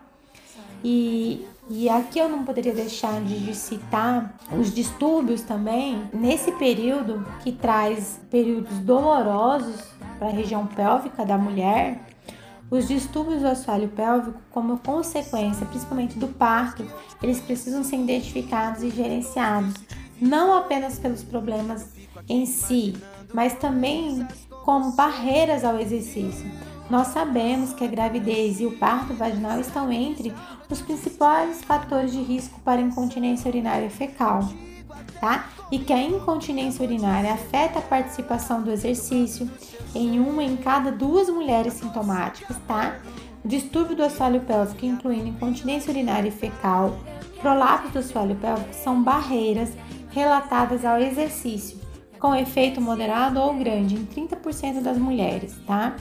E, 0.83 1.45
e 1.69 1.87
aqui 1.87 2.17
eu 2.17 2.27
não 2.27 2.43
poderia 2.43 2.73
deixar 2.73 3.21
de 3.21 3.53
citar 3.53 4.35
os 4.59 4.73
distúrbios 4.73 5.43
também, 5.43 6.09
nesse 6.11 6.51
período 6.53 7.23
que 7.43 7.51
traz 7.51 8.19
períodos 8.31 8.79
dolorosos 8.79 9.83
para 10.17 10.29
a 10.29 10.31
região 10.31 10.65
pélvica 10.65 11.23
da 11.23 11.37
mulher, 11.37 12.04
os 12.69 12.87
distúrbios 12.87 13.41
do 13.41 13.47
assoalho 13.47 13.89
pélvico, 13.89 14.39
como 14.51 14.79
consequência 14.79 15.65
principalmente 15.65 16.17
do 16.17 16.27
parto, 16.27 16.85
eles 17.21 17.39
precisam 17.39 17.83
ser 17.83 17.97
identificados 17.97 18.83
e 18.83 18.89
gerenciados 18.89 19.73
não 20.19 20.53
apenas 20.53 20.97
pelos 20.97 21.23
problemas 21.23 21.93
em 22.27 22.45
si, 22.45 22.95
mas 23.33 23.53
também 23.55 24.25
como 24.63 24.93
barreiras 24.93 25.63
ao 25.63 25.79
exercício. 25.79 26.49
Nós 26.89 27.07
sabemos 27.07 27.73
que 27.73 27.83
a 27.83 27.87
gravidez 27.87 28.59
e 28.59 28.65
o 28.65 28.77
parto 28.77 29.13
vaginal 29.13 29.59
estão 29.59 29.91
entre 29.91 30.33
os 30.69 30.81
principais 30.81 31.63
fatores 31.63 32.11
de 32.11 32.21
risco 32.21 32.59
para 32.61 32.81
incontinência 32.81 33.49
urinária 33.49 33.89
fecal, 33.89 34.47
tá? 35.19 35.49
E 35.71 35.79
que 35.79 35.93
a 35.93 36.01
incontinência 36.01 36.85
urinária 36.85 37.33
afeta 37.33 37.79
a 37.79 37.81
participação 37.81 38.61
do 38.61 38.71
exercício 38.71 39.49
em 39.93 40.19
uma 40.19 40.43
em 40.43 40.55
cada 40.57 40.91
duas 40.91 41.29
mulheres 41.29 41.73
sintomáticas, 41.73 42.57
tá? 42.67 42.97
Distúrbio 43.43 43.95
do 43.95 44.03
assoalho 44.03 44.41
pélvico, 44.41 44.85
incluindo 44.85 45.27
incontinência 45.27 45.91
urinária 45.91 46.29
e 46.29 46.31
fecal, 46.31 46.97
prolapso 47.39 47.89
do 47.89 47.99
assoalho 47.99 48.35
pélvico, 48.35 48.73
são 48.73 49.03
barreiras 49.03 49.69
relatadas 50.11 50.83
ao 50.83 50.99
exercício, 50.99 51.79
com 52.19 52.35
efeito 52.35 52.81
moderado 52.81 53.39
ou 53.39 53.53
grande 53.53 53.95
em 53.95 54.05
30% 54.05 54.81
das 54.81 54.97
mulheres, 54.97 55.55
tá? 55.67 55.95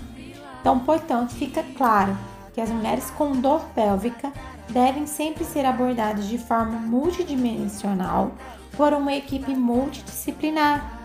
Então, 0.61 0.79
portanto, 0.79 1.35
fica 1.35 1.63
claro 1.77 2.17
que 2.55 2.61
as 2.61 2.71
mulheres 2.71 3.11
com 3.11 3.33
dor 3.33 3.61
pélvica 3.75 4.33
devem 4.71 5.07
sempre 5.07 5.45
ser 5.45 5.67
abordadas 5.67 6.27
de 6.27 6.39
forma 6.39 6.79
multidimensional 6.79 8.33
por 8.77 8.93
uma 8.93 9.15
equipe 9.15 9.55
multidisciplinar, 9.55 11.01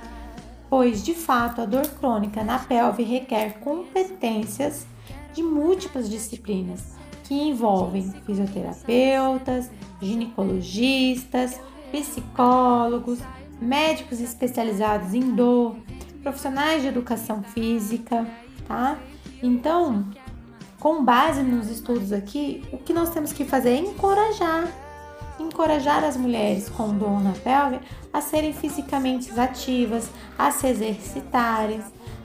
pois 0.69 1.03
de 1.03 1.13
fato 1.13 1.61
a 1.61 1.65
dor 1.65 1.87
crônica 1.87 2.43
na 2.43 2.59
pelve 2.59 3.03
requer 3.03 3.59
competências 3.59 4.85
de 5.33 5.43
múltiplas 5.43 6.09
disciplinas 6.09 6.99
que 7.23 7.35
envolvem 7.35 8.11
fisioterapeutas, 8.25 9.69
ginecologistas, 10.01 11.59
psicólogos, 11.91 13.19
médicos 13.61 14.19
especializados 14.19 15.13
em 15.13 15.35
dor, 15.35 15.75
profissionais 16.23 16.81
de 16.81 16.87
educação 16.87 17.43
física, 17.43 18.27
tá? 18.67 18.97
Então, 19.43 20.05
com 20.79 21.03
base 21.03 21.43
nos 21.43 21.69
estudos 21.69 22.11
aqui, 22.11 22.63
o 22.71 22.77
que 22.77 22.93
nós 22.93 23.09
temos 23.09 23.31
que 23.31 23.45
fazer 23.45 23.71
é 23.71 23.77
encorajar, 23.77 24.67
encorajar 25.49 26.03
as 26.03 26.15
mulheres 26.15 26.69
com 26.69 26.95
dor 26.95 27.21
na 27.21 27.33
pelve 27.33 27.79
a 28.13 28.21
serem 28.21 28.53
fisicamente 28.53 29.37
ativas, 29.37 30.09
a 30.37 30.51
se 30.51 30.67
exercitarem, 30.67 31.81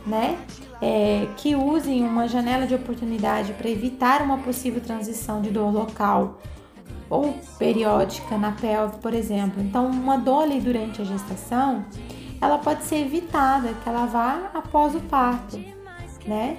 né? 0.06 0.38
É, 0.80 1.26
que 1.36 1.56
usem 1.56 2.04
uma 2.04 2.28
janela 2.28 2.66
de 2.66 2.74
oportunidade 2.74 3.52
para 3.54 3.68
evitar 3.68 4.22
uma 4.22 4.38
possível 4.38 4.80
transição 4.80 5.40
de 5.40 5.50
dor 5.50 5.72
local 5.72 6.40
ou 7.08 7.34
periódica 7.58 8.36
na 8.36 8.52
pelve, 8.52 8.98
por 8.98 9.14
exemplo. 9.14 9.62
Então, 9.62 9.86
uma 9.86 10.18
dor 10.18 10.42
ali 10.42 10.60
durante 10.60 11.00
a 11.00 11.04
gestação, 11.04 11.84
ela 12.40 12.58
pode 12.58 12.84
ser 12.84 12.96
evitada, 12.96 13.72
que 13.82 13.88
ela 13.88 14.06
vá 14.06 14.50
após 14.52 14.94
o 14.94 15.00
parto, 15.00 15.58
né? 16.26 16.58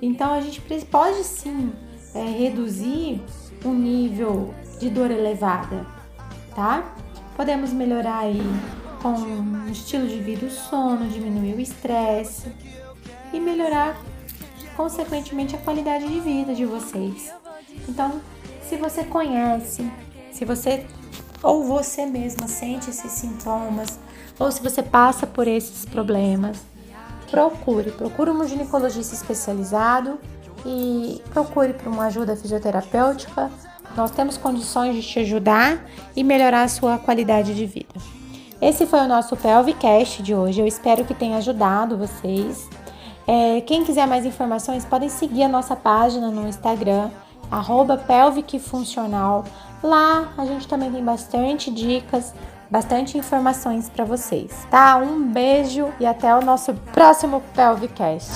Então, 0.00 0.32
a 0.32 0.40
gente 0.40 0.60
pode 0.84 1.24
sim 1.24 1.72
é, 2.14 2.22
reduzir 2.22 3.22
o 3.64 3.70
nível 3.70 4.54
de 4.78 4.90
dor 4.90 5.10
elevada, 5.10 5.86
tá? 6.54 6.84
Podemos 7.36 7.72
melhorar 7.72 8.20
aí 8.20 8.42
com 9.02 9.12
o 9.12 9.68
estilo 9.70 10.06
de 10.06 10.18
vida, 10.20 10.46
o 10.46 10.50
sono, 10.50 11.08
diminuir 11.08 11.54
o 11.54 11.60
estresse 11.60 12.50
e 13.32 13.40
melhorar 13.40 13.96
consequentemente 14.76 15.54
a 15.54 15.58
qualidade 15.58 16.08
de 16.08 16.20
vida 16.20 16.54
de 16.54 16.64
vocês. 16.64 17.32
Então, 17.88 18.20
se 18.62 18.76
você 18.76 19.04
conhece, 19.04 19.90
se 20.32 20.44
você 20.44 20.86
ou 21.42 21.64
você 21.64 22.06
mesma 22.06 22.48
sente 22.48 22.88
esses 22.88 23.12
sintomas, 23.12 23.98
ou 24.38 24.50
se 24.50 24.62
você 24.62 24.82
passa 24.82 25.26
por 25.26 25.46
esses 25.46 25.84
problemas, 25.84 26.58
procure, 27.30 27.90
procure 27.90 28.30
um 28.30 28.48
ginecologista 28.48 29.14
especializado 29.14 30.18
e 30.64 31.22
procure 31.30 31.74
por 31.74 31.88
uma 31.88 32.06
ajuda 32.06 32.34
fisioterapêutica. 32.34 33.50
Nós 33.96 34.10
temos 34.10 34.36
condições 34.36 34.94
de 34.96 35.02
te 35.02 35.20
ajudar 35.20 35.84
e 36.16 36.24
melhorar 36.24 36.62
a 36.62 36.68
sua 36.68 36.98
qualidade 36.98 37.54
de 37.54 37.66
vida. 37.66 37.94
Esse 38.60 38.86
foi 38.86 39.00
o 39.00 39.08
nosso 39.08 39.36
Pelvicast 39.36 40.22
de 40.22 40.34
hoje. 40.34 40.60
Eu 40.60 40.66
espero 40.66 41.04
que 41.04 41.14
tenha 41.14 41.36
ajudado 41.36 41.98
vocês. 41.98 42.68
É, 43.26 43.60
quem 43.62 43.84
quiser 43.84 44.06
mais 44.06 44.24
informações, 44.24 44.84
podem 44.84 45.08
seguir 45.08 45.44
a 45.44 45.48
nossa 45.48 45.74
página 45.74 46.30
no 46.30 46.46
Instagram, 46.48 47.10
arroba 47.50 47.96
pelvicfuncional. 47.96 49.44
Lá 49.82 50.32
a 50.36 50.44
gente 50.44 50.68
também 50.68 50.90
tem 50.90 51.04
bastante 51.04 51.70
dicas, 51.70 52.34
bastante 52.70 53.16
informações 53.16 53.88
para 53.88 54.04
vocês, 54.04 54.66
tá? 54.70 54.96
Um 54.96 55.26
beijo 55.30 55.88
e 56.00 56.06
até 56.06 56.34
o 56.34 56.42
nosso 56.42 56.74
próximo 56.92 57.42
Pelvicast. 57.54 58.30